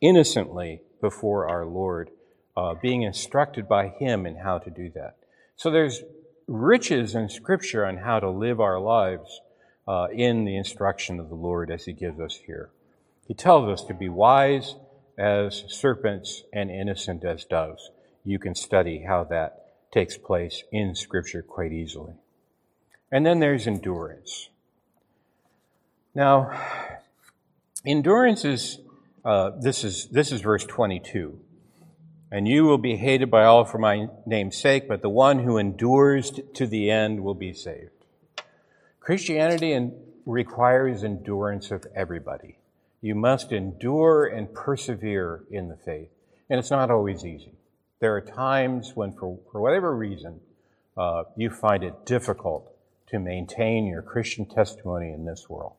innocently 0.00 0.80
before 1.00 1.48
our 1.48 1.64
Lord, 1.64 2.10
uh, 2.56 2.74
being 2.74 3.02
instructed 3.02 3.68
by 3.68 3.88
Him 3.88 4.26
in 4.26 4.36
how 4.36 4.58
to 4.58 4.70
do 4.70 4.90
that. 4.94 5.16
So 5.56 5.70
there's 5.70 6.02
riches 6.46 7.14
in 7.14 7.28
Scripture 7.28 7.86
on 7.86 7.98
how 7.98 8.18
to 8.20 8.30
live 8.30 8.60
our 8.60 8.80
lives 8.80 9.40
uh, 9.86 10.08
in 10.12 10.44
the 10.44 10.56
instruction 10.56 11.20
of 11.20 11.28
the 11.28 11.34
Lord 11.34 11.70
as 11.70 11.84
He 11.84 11.92
gives 11.92 12.18
us 12.18 12.40
here. 12.46 12.70
He 13.26 13.34
tells 13.34 13.68
us 13.68 13.86
to 13.86 13.94
be 13.94 14.08
wise 14.08 14.74
as 15.16 15.64
serpents 15.68 16.42
and 16.52 16.70
innocent 16.70 17.24
as 17.24 17.44
doves. 17.44 17.90
You 18.24 18.38
can 18.38 18.54
study 18.54 19.04
how 19.06 19.24
that 19.24 19.90
takes 19.92 20.16
place 20.16 20.64
in 20.72 20.94
Scripture 20.94 21.42
quite 21.42 21.72
easily. 21.72 22.14
And 23.12 23.24
then 23.24 23.38
there's 23.38 23.66
endurance. 23.66 24.48
Now, 26.14 26.50
endurance 27.86 28.44
is, 28.44 28.80
uh, 29.24 29.50
this 29.60 29.84
is, 29.84 30.08
this 30.08 30.32
is 30.32 30.40
verse 30.40 30.64
22 30.64 31.38
and 32.34 32.48
you 32.48 32.64
will 32.64 32.78
be 32.78 32.96
hated 32.96 33.30
by 33.30 33.44
all 33.44 33.64
for 33.64 33.78
my 33.78 34.08
name's 34.26 34.56
sake, 34.56 34.88
but 34.88 35.02
the 35.02 35.08
one 35.08 35.38
who 35.38 35.56
endures 35.56 36.32
to 36.54 36.66
the 36.66 36.90
end 36.90 37.22
will 37.22 37.34
be 37.34 37.52
saved. 37.52 37.92
Christianity 38.98 39.92
requires 40.26 41.04
endurance 41.04 41.70
of 41.70 41.86
everybody. 41.94 42.58
You 43.00 43.14
must 43.14 43.52
endure 43.52 44.26
and 44.26 44.52
persevere 44.52 45.44
in 45.48 45.68
the 45.68 45.76
faith. 45.76 46.08
And 46.50 46.58
it's 46.58 46.72
not 46.72 46.90
always 46.90 47.24
easy. 47.24 47.52
There 48.00 48.14
are 48.14 48.20
times 48.20 48.92
when, 48.94 49.12
for, 49.12 49.38
for 49.50 49.60
whatever 49.60 49.94
reason, 49.96 50.40
uh, 50.96 51.24
you 51.36 51.50
find 51.50 51.82
it 51.82 52.06
difficult 52.06 52.70
to 53.08 53.18
maintain 53.18 53.86
your 53.86 54.02
Christian 54.02 54.46
testimony 54.46 55.12
in 55.12 55.24
this 55.24 55.48
world. 55.48 55.74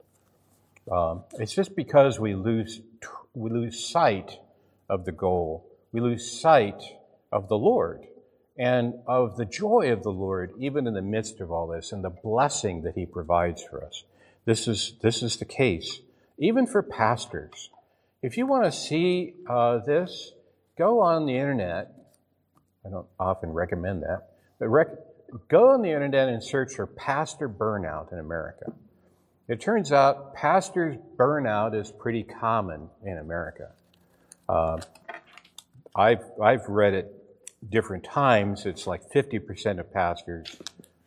Um, 0.91 1.23
it's 1.39 1.54
just 1.54 1.75
because 1.75 2.19
we 2.19 2.36
lose, 2.36 2.82
we 3.34 3.49
lose 3.49 3.88
sight 3.88 4.39
of 4.89 5.06
the 5.06 5.12
goal 5.12 5.65
we 5.95 6.01
lose 6.01 6.30
sight 6.30 6.84
of 7.32 7.47
the 7.47 7.58
Lord 7.58 8.06
and 8.58 8.95
of 9.08 9.38
the 9.38 9.45
joy 9.45 9.93
of 9.93 10.04
the 10.04 10.12
Lord, 10.12 10.51
even 10.60 10.88
in 10.88 10.93
the 10.93 11.01
midst 11.01 11.39
of 11.39 11.54
all 11.54 11.67
this, 11.67 11.93
and 11.93 12.04
the 12.04 12.10
blessing 12.10 12.82
that 12.82 12.95
He 12.95 13.06
provides 13.06 13.63
for 13.63 13.82
us. 13.82 14.04
This 14.43 14.67
is, 14.67 14.95
this 15.01 15.23
is 15.23 15.38
the 15.38 15.45
case 15.45 16.01
even 16.38 16.67
for 16.67 16.84
pastors. 16.84 17.69
If 18.21 18.36
you 18.36 18.45
want 18.45 18.65
to 18.65 18.73
see 18.73 19.36
uh, 19.49 19.78
this, 19.78 20.34
go 20.78 20.99
on 20.99 21.28
the 21.28 21.38
internet. 21.38 21.93
I 22.86 22.89
don't 22.89 23.08
often 23.19 23.52
recommend 23.52 24.04
that, 24.04 24.30
but 24.60 24.67
rec- 24.67 24.89
go 25.48 25.69
on 25.69 25.82
the 25.82 25.91
internet 25.91 26.30
and 26.30 26.43
search 26.43 26.76
for 26.76 26.86
pastor 26.86 27.50
burnout 27.50 28.12
in 28.12 28.19
America. 28.19 28.74
It 29.48 29.62
turns 29.62 29.91
out 29.91 30.34
pastors 30.34 30.98
burnout 31.17 31.80
is 31.80 31.91
pretty 31.91 32.24
common 32.24 32.89
in 33.04 33.17
America. 33.17 33.71
Uh, 34.48 34.82
I've, 35.95 36.24
I've 36.41 36.67
read 36.67 36.93
it 36.93 37.12
different 37.69 38.04
times. 38.04 38.65
It's 38.65 38.88
like 38.88 39.02
50% 39.12 39.80
of 39.80 39.91
pastors 39.93 40.56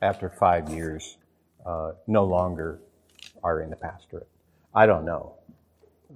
after 0.01 0.29
five 0.29 0.71
years 0.71 1.17
uh, 1.67 1.93
no 2.07 2.25
longer 2.25 2.81
are 3.43 3.61
in 3.61 3.71
the 3.71 3.77
pastorate. 3.77 4.29
I 4.75 4.87
don't 4.87 5.05
know. 5.05 5.35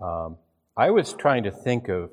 Um, 0.01 0.37
I 0.77 0.90
was 0.90 1.12
trying 1.12 1.44
to 1.44 1.51
think 1.51 1.88
of 1.88 2.11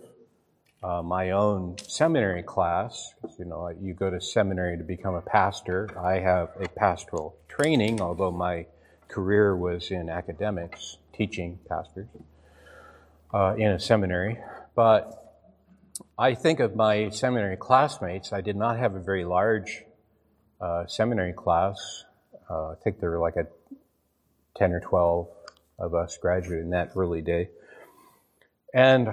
uh, 0.82 1.02
my 1.02 1.32
own 1.32 1.76
seminary 1.78 2.44
class. 2.44 3.14
You 3.38 3.46
know, 3.46 3.70
you 3.82 3.94
go 3.94 4.10
to 4.10 4.22
seminary 4.22 4.78
to 4.78 4.84
become 4.84 5.16
a 5.16 5.22
pastor. 5.22 5.90
I 6.00 6.20
have 6.20 6.50
a 6.60 6.70
pastoral 6.70 7.36
training, 7.48 8.02
although 8.02 8.32
my 8.32 8.66
career 9.08 9.56
was 9.56 9.92
in 9.92 10.10
academics, 10.10 10.98
teaching 11.14 11.60
pastors 11.68 12.08
uh, 13.34 13.56
in 13.58 13.72
a 13.72 13.80
seminary. 13.80 14.40
But 14.76 15.16
I 16.18 16.36
think 16.36 16.60
of 16.60 16.76
my 16.76 17.10
seminary 17.10 17.58
classmates. 17.58 18.32
I 18.32 18.42
did 18.42 18.56
not 18.56 18.78
have 18.78 18.96
a 18.96 19.00
very 19.00 19.26
large 19.26 19.84
uh, 20.62 20.86
seminary 20.88 21.34
class. 21.34 22.06
Uh, 22.50 22.70
I 22.70 22.76
think 22.84 23.00
there 23.00 23.12
were 23.12 23.20
like 23.20 23.36
a 23.36 23.48
10 24.58 24.72
or 24.74 24.80
12 24.80 25.28
of 25.78 25.94
us 25.94 26.18
graduated 26.18 26.66
in 26.66 26.70
that 26.72 26.92
early 26.96 27.22
day. 27.22 27.50
And 28.74 29.10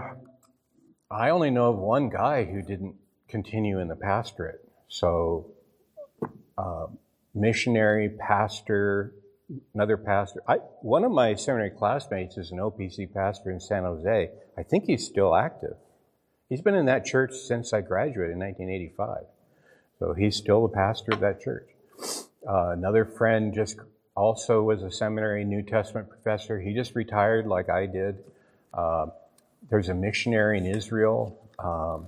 I 1.11 1.31
only 1.31 1.51
know 1.51 1.71
of 1.71 1.79
one 1.79 2.09
guy 2.09 2.45
who 2.45 2.63
didn't 2.63 2.97
continue 3.29 3.79
in 3.79 3.89
the 3.89 3.97
pastorate. 3.97 4.61
So, 4.89 5.53
uh, 6.59 6.87
missionary, 7.35 8.09
pastor, 8.09 9.15
another 9.75 9.97
pastor. 9.97 10.43
I, 10.49 10.57
one 10.83 11.05
of 11.05 11.13
my 11.13 11.35
seminary 11.35 11.71
classmates 11.71 12.37
is 12.37 12.51
an 12.51 12.59
OPC 12.59 13.13
pastor 13.13 13.53
in 13.53 13.61
San 13.61 13.85
Jose. 13.85 14.31
I 14.59 14.63
think 14.63 14.85
he's 14.87 15.07
still 15.07 15.37
active. 15.37 15.77
He's 16.49 16.61
been 16.61 16.75
in 16.75 16.87
that 16.87 17.05
church 17.05 17.35
since 17.35 17.73
I 17.73 17.81
graduated 17.81 18.33
in 18.33 18.39
1985. 18.39 19.25
So 19.99 20.13
he's 20.13 20.37
still 20.37 20.63
the 20.67 20.75
pastor 20.75 21.13
of 21.13 21.21
that 21.21 21.41
church. 21.41 21.69
Uh, 22.49 22.71
another 22.71 23.05
friend 23.05 23.55
just 23.55 23.79
also 24.17 24.63
was 24.63 24.83
a 24.83 24.91
seminary 24.91 25.45
New 25.45 25.63
Testament 25.63 26.09
professor. 26.09 26.61
He 26.61 26.75
just 26.75 26.95
retired 26.95 27.47
like 27.47 27.69
I 27.69 27.87
did. 27.87 28.19
Uh, 28.73 29.07
there's 29.71 29.89
a 29.89 29.95
missionary 29.95 30.59
in 30.59 30.67
Israel, 30.67 31.39
um, 31.59 32.07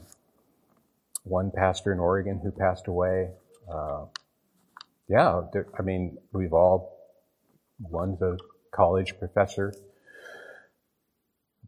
one 1.24 1.50
pastor 1.54 1.92
in 1.92 1.98
Oregon 1.98 2.40
who 2.42 2.50
passed 2.50 2.86
away. 2.86 3.30
Uh, 3.72 4.06
yeah, 5.08 5.42
there, 5.52 5.66
I 5.78 5.82
mean, 5.82 6.18
we've 6.32 6.52
all, 6.52 6.96
one's 7.80 8.20
a 8.22 8.36
college 8.72 9.18
professor. 9.18 9.74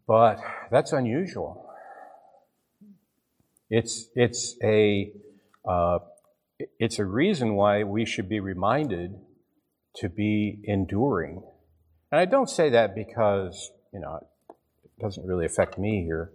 But 0.07 0.41
that's 0.71 0.93
unusual. 0.93 1.71
It's, 3.69 4.09
it's 4.15 4.57
a, 4.63 5.13
uh, 5.65 6.01
it's 6.79 6.99
a 6.99 7.05
reason 7.05 7.55
why 7.55 7.85
we 7.85 8.05
should 8.05 8.29
be 8.29 8.41
reminded 8.41 9.15
to 9.97 10.09
be 10.09 10.59
enduring. 10.65 11.43
And 12.11 12.21
I 12.21 12.25
don't 12.25 12.51
say 12.51 12.71
that 12.71 12.95
because, 12.95 13.71
you 13.93 14.01
know, 14.01 14.21
doesn't 15.01 15.27
really 15.27 15.47
affect 15.47 15.79
me 15.79 16.05
here. 16.05 16.31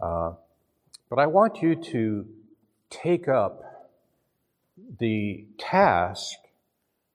Uh, 0.00 0.32
but 1.08 1.18
I 1.18 1.26
want 1.26 1.62
you 1.62 1.74
to 1.76 2.26
take 2.90 3.28
up 3.28 3.62
the 4.98 5.46
task 5.58 6.38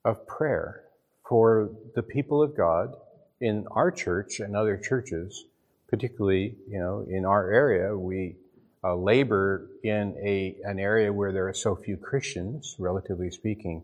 of 0.04 0.26
prayer 0.28 0.84
for 1.28 1.72
the 1.96 2.04
people 2.04 2.42
of 2.42 2.56
God 2.56 2.96
in 3.40 3.66
our 3.72 3.92
church 3.92 4.40
and 4.40 4.56
other 4.56 4.78
churches, 4.78 5.46
particularly, 5.88 6.56
you 6.68 6.80
know, 6.80 7.06
in 7.10 7.26
our 7.26 7.52
area, 7.52 7.98
we 7.98 8.36
uh, 8.84 8.96
labor 8.96 9.68
in 9.84 10.16
a, 10.24 10.56
an 10.64 10.80
area 10.80 11.14
where 11.14 11.32
there 11.32 11.48
are 11.48 11.54
so 11.54 11.76
few 11.76 11.98
Christians, 11.98 12.76
relatively 12.80 13.30
speaking. 13.30 13.84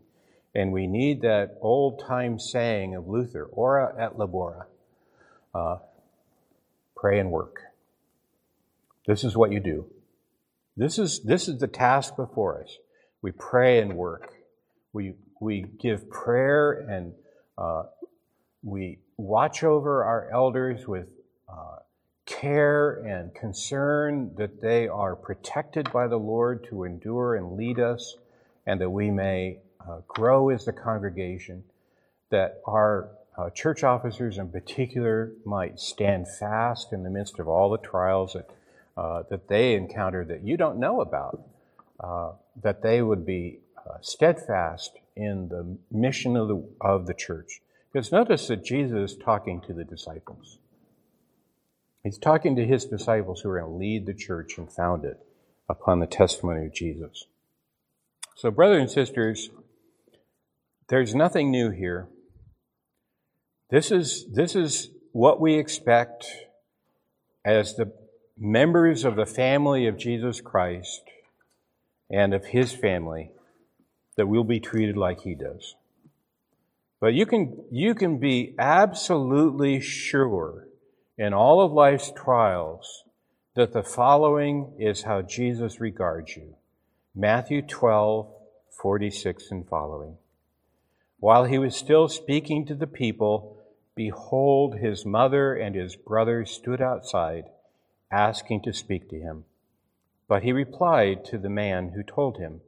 And 0.56 0.72
we 0.72 0.88
need 0.88 1.22
that 1.22 1.58
old 1.62 2.00
time 2.00 2.39
saying 2.39 2.96
of 2.96 3.08
Luther, 3.08 3.46
ora 3.46 3.93
et 3.98 4.17
labora, 4.17 4.65
uh, 5.54 5.78
pray 7.00 7.20
and 7.20 7.32
work. 7.32 7.62
This 9.06 9.24
is 9.24 9.38
what 9.38 9.52
you 9.52 9.60
do. 9.60 9.86
This 10.76 11.00
is, 11.00 11.24
this 11.24 11.48
is 11.48 11.60
the 11.60 11.68
task 11.68 12.16
before 12.16 12.62
us. 12.62 12.78
We 13.22 13.32
pray 13.32 13.80
and 13.80 13.96
work. 13.96 14.34
We, 14.94 15.14
we 15.40 15.66
give 15.80 16.10
prayer 16.10 16.86
and 16.90 17.14
uh, 17.58 17.84
we 18.64 19.00
watch 19.18 19.64
over 19.64 20.04
our 20.04 20.30
elders 20.32 20.88
with 20.88 21.10
uh, 21.50 21.78
care 22.26 23.04
and 23.06 23.34
concern 23.34 24.32
that 24.38 24.62
they 24.62 24.88
are 24.88 25.16
protected 25.16 25.92
by 25.92 26.08
the 26.08 26.18
Lord 26.18 26.66
to 26.70 26.84
endure 26.84 27.36
and 27.36 27.58
lead 27.58 27.80
us, 27.80 28.18
and 28.66 28.82
that 28.82 28.90
we 28.90 29.10
may 29.10 29.60
uh, 29.80 30.00
grow 30.08 30.50
as 30.50 30.66
the 30.66 30.74
congregation, 30.74 31.64
that 32.30 32.62
our 32.68 33.10
uh, 33.38 33.50
church 33.52 33.84
officers 33.84 34.38
in 34.38 34.50
particular 34.50 35.32
might 35.45 35.80
stand 35.80 36.28
fast 36.28 36.91
in 36.91 37.04
the 37.04 37.10
midst 37.10 37.39
of 37.39 37.47
all 37.47 37.69
the 37.69 37.78
trials 37.78 38.34
that, 38.34 38.50
uh, 38.97 39.23
that 39.30 39.47
they 39.47 39.76
encounter 39.76 40.26
that 40.26 40.43
you 40.43 40.58
don't 40.58 40.80
know 40.80 41.02
about, 41.02 41.41
uh, 42.00 42.32
that 42.62 42.82
they 42.82 43.02
would 43.02 43.26
be 43.26 43.60
uh, 43.78 43.97
steadfast 44.02 44.91
in 45.15 45.50
the 45.50 45.78
mission 45.91 46.36
of 46.36 46.47
the, 46.47 46.63
of 46.82 47.06
the 47.06 47.13
church. 47.13 47.62
Because 47.91 48.12
notice 48.12 48.47
that 48.47 48.65
Jesus 48.65 49.12
is 49.12 49.17
talking 49.17 49.62
to 49.62 49.73
the 49.73 49.84
disciples. 49.84 50.58
He's 52.04 52.17
talking 52.17 52.56
to 52.56 52.65
his 52.65 52.86
disciples 52.86 53.41
who 53.41 53.50
are 53.50 53.60
going 53.60 53.71
to 53.71 53.78
lead 53.78 54.06
the 54.06 54.13
church 54.13 54.58
and 54.58 54.71
found 54.71 55.04
it 55.04 55.19
upon 55.69 56.00
the 56.00 56.08
testimony 56.08 56.65
of 56.65 56.73
Jesus. 56.73 57.26
So, 58.36 58.52
brothers 58.52 58.82
and 58.82 58.89
sisters, 58.89 59.50
there's 60.89 61.13
nothing 61.15 61.52
new 61.52 61.69
here. 61.71 62.08
This 63.70 63.92
is, 63.92 64.26
this 64.32 64.56
is 64.56 64.92
what 65.12 65.42
we 65.42 65.56
expect 65.56 66.26
as 67.44 67.76
the 67.76 67.92
members 68.38 69.04
of 69.04 69.16
the 69.16 69.26
family 69.26 69.88
of 69.88 69.98
Jesus 69.98 70.40
Christ 70.40 71.02
and 72.10 72.34
of 72.34 72.46
his 72.46 72.72
family 72.72 73.32
that 74.16 74.28
we'll 74.28 74.46
be 74.46 74.62
treated 74.62 74.96
like 74.96 75.22
he 75.22 75.36
does. 75.36 75.76
But 77.00 77.14
you 77.14 77.26
can, 77.26 77.66
you 77.70 77.94
can 77.94 78.20
be 78.20 78.56
absolutely 78.58 79.82
sure 79.82 80.68
in 81.18 81.34
all 81.34 81.62
of 81.62 81.72
life's 81.72 82.12
trials 82.16 83.04
that 83.56 83.74
the 83.74 83.84
following 83.84 84.74
is 84.80 85.04
how 85.04 85.22
Jesus 85.22 85.82
regards 85.82 86.38
you. 86.38 86.56
Matthew 87.14 87.62
12, 87.62 88.32
46 88.82 89.52
and 89.52 89.68
following. 89.68 90.18
While 91.20 91.46
he 91.46 91.58
was 91.58 91.76
still 91.76 92.08
speaking 92.08 92.66
to 92.68 92.76
the 92.76 92.88
people, 92.88 93.57
behold, 93.98 94.78
his 94.78 95.06
mother 95.06 95.54
and 95.54 95.76
his 95.76 95.98
brothers 95.98 96.52
stood 96.52 96.82
outside, 96.82 97.50
asking 98.10 98.62
to 98.62 98.72
speak 98.72 99.10
to 99.10 99.20
him. 99.20 99.44
But 100.30 100.44
he 100.44 100.54
replied 100.54 101.26
to 101.26 101.38
the 101.38 101.50
man 101.50 101.90
who 101.90 102.04
told 102.04 102.38
him, 102.38 102.62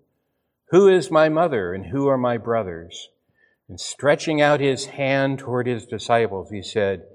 Who 0.72 0.90
is 0.90 1.10
my 1.10 1.30
mother 1.30 1.74
and 1.74 1.86
who 1.86 2.08
are 2.08 2.18
my 2.18 2.38
brothers? 2.38 3.08
And 3.70 3.80
stretching 3.80 4.42
out 4.42 4.60
his 4.60 4.88
hand 4.88 5.40
toward 5.40 5.68
his 5.68 5.86
disciples, 5.86 6.50
he 6.50 6.62
said, 6.62 7.06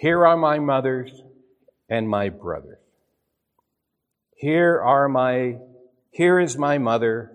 here 0.00 0.26
are 0.26 0.36
my 0.38 0.58
mothers 0.58 1.12
and 1.90 2.08
my 2.08 2.30
brothers. 2.30 2.78
Here 4.34 4.80
are 4.80 5.10
my, 5.10 5.58
here 6.10 6.40
is 6.40 6.56
my 6.56 6.78
mother. 6.78 7.30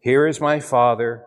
Here 0.00 0.26
is 0.26 0.38
my 0.38 0.60
father. 0.60 1.24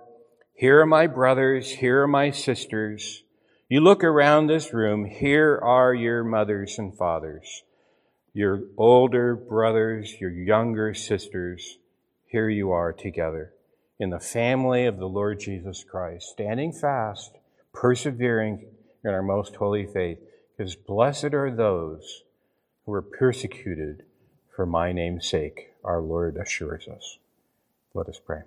Here 0.54 0.82
are 0.82 0.86
my 0.86 1.08
brothers. 1.08 1.72
Here 1.72 2.04
are 2.04 2.08
my 2.08 2.30
sisters. 2.30 3.24
You 3.70 3.80
look 3.80 4.04
around 4.04 4.48
this 4.48 4.74
room. 4.74 5.06
Here 5.06 5.58
are 5.58 5.94
your 5.94 6.24
mothers 6.24 6.78
and 6.78 6.96
fathers, 6.96 7.64
your 8.34 8.64
older 8.78 9.36
brothers, 9.36 10.20
your 10.20 10.32
younger 10.32 10.94
sisters. 10.94 11.78
Here 12.26 12.50
you 12.50 12.72
are 12.72 12.92
together 12.92 13.54
in 14.00 14.10
the 14.10 14.20
family 14.20 14.86
of 14.86 14.98
the 14.98 15.08
Lord 15.08 15.40
Jesus 15.40 15.84
Christ, 15.84 16.28
standing 16.28 16.74
fast, 16.74 17.32
persevering 17.74 18.66
in 19.04 19.12
our 19.12 19.24
most 19.24 19.56
holy 19.56 19.86
faith. 19.86 20.20
Because 20.58 20.76
blessed 20.76 21.34
are 21.34 21.50
those 21.50 22.24
who 22.86 22.94
are 22.94 23.02
persecuted 23.02 24.04
for 24.54 24.66
my 24.66 24.92
name's 24.92 25.28
sake, 25.28 25.74
our 25.84 26.02
Lord 26.02 26.38
assures 26.38 26.88
us. 26.88 27.18
Let 27.94 28.10
us 28.10 28.20
pray. 28.24 28.42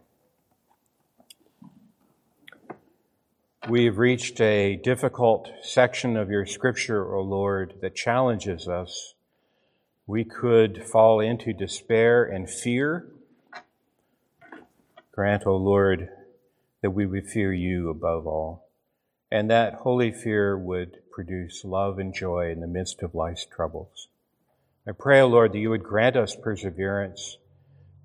We 3.68 3.86
have 3.86 3.98
reached 3.98 4.40
a 4.40 4.76
difficult 4.76 5.50
section 5.60 6.16
of 6.16 6.30
your 6.30 6.46
scripture, 6.46 7.16
O 7.16 7.20
Lord, 7.20 7.74
that 7.80 7.96
challenges 7.96 8.68
us. 8.68 9.14
We 10.06 10.22
could 10.22 10.84
fall 10.86 11.18
into 11.18 11.52
despair 11.52 12.22
and 12.22 12.48
fear. 12.48 13.08
Grant, 15.10 15.48
O 15.48 15.56
Lord, 15.56 16.10
that 16.80 16.92
we 16.92 17.06
would 17.06 17.26
fear 17.26 17.52
you 17.52 17.90
above 17.90 18.24
all, 18.24 18.68
and 19.32 19.50
that 19.50 19.74
holy 19.74 20.12
fear 20.12 20.56
would 20.56 20.98
produce 21.10 21.64
love 21.64 21.98
and 21.98 22.14
joy 22.14 22.52
in 22.52 22.60
the 22.60 22.68
midst 22.68 23.02
of 23.02 23.16
life's 23.16 23.46
troubles. 23.46 24.06
I 24.86 24.92
pray, 24.92 25.20
O 25.20 25.26
Lord, 25.26 25.52
that 25.52 25.58
you 25.58 25.70
would 25.70 25.82
grant 25.82 26.14
us 26.14 26.36
perseverance. 26.36 27.36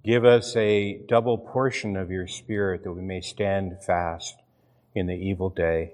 Give 0.03 0.25
us 0.25 0.55
a 0.55 1.03
double 1.07 1.37
portion 1.37 1.95
of 1.97 2.09
your 2.09 2.25
Spirit 2.25 2.83
that 2.83 2.93
we 2.93 3.03
may 3.03 3.21
stand 3.21 3.83
fast 3.85 4.40
in 4.93 5.07
the 5.07 5.15
evil 5.15 5.49
day. 5.49 5.93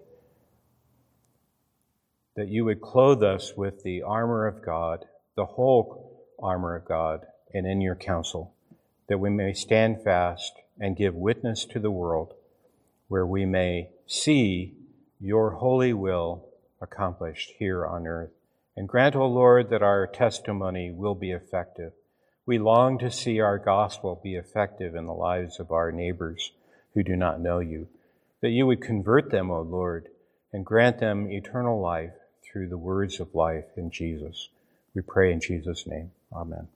That 2.36 2.48
you 2.48 2.66
would 2.66 2.82
clothe 2.82 3.24
us 3.24 3.54
with 3.56 3.84
the 3.84 4.04
armor 4.04 4.48
of 4.48 4.64
God, 4.64 5.06
the 5.36 5.46
whole 5.46 6.26
armor 6.40 6.76
of 6.76 6.86
God, 6.86 7.26
and 7.54 7.66
in 7.66 7.82
your 7.82 7.96
counsel, 7.96 8.54
that 9.08 9.20
we 9.20 9.30
may 9.30 9.54
stand 9.54 10.04
fast 10.04 10.54
and 10.80 10.96
give 10.96 11.16
witness 11.16 11.66
to 11.66 11.80
the 11.80 11.92
world, 11.92 12.34
where 13.08 13.26
we 13.26 13.46
may 13.46 13.90
see 14.06 14.76
your 15.20 15.52
holy 15.52 15.94
will 15.94 16.46
accomplished 16.82 17.54
here 17.58 17.86
on 17.86 18.06
earth. 18.06 18.32
And 18.76 18.88
grant, 18.88 19.16
O 19.16 19.26
Lord, 19.26 19.72
that 19.72 19.82
our 19.82 20.06
testimony 20.06 20.92
will 20.92 21.16
be 21.16 21.32
effective. 21.32 21.94
We 22.46 22.60
long 22.60 23.00
to 23.00 23.10
see 23.10 23.40
our 23.40 23.58
gospel 23.58 24.20
be 24.24 24.36
effective 24.36 24.94
in 24.94 25.08
the 25.08 25.14
lives 25.14 25.60
of 25.60 25.72
our 25.72 25.92
neighbors 25.92 26.52
who 26.94 27.02
do 27.04 27.16
not 27.16 27.42
know 27.42 27.60
you 27.60 27.88
that 28.48 28.54
you 28.54 28.66
would 28.66 28.80
convert 28.80 29.30
them, 29.30 29.52
O 29.52 29.60
Lord, 29.60 30.08
and 30.54 30.66
grant 30.66 31.00
them 31.00 31.30
eternal 31.30 31.82
life 31.82 32.14
through 32.42 32.70
the 32.70 32.78
words 32.78 33.20
of 33.20 33.36
life 33.36 33.66
in 33.76 33.92
Jesus. 33.92 34.48
We 34.96 35.02
pray 35.02 35.34
in 35.34 35.42
Jesus' 35.42 35.86
name. 35.86 36.12
Amen. 36.32 36.70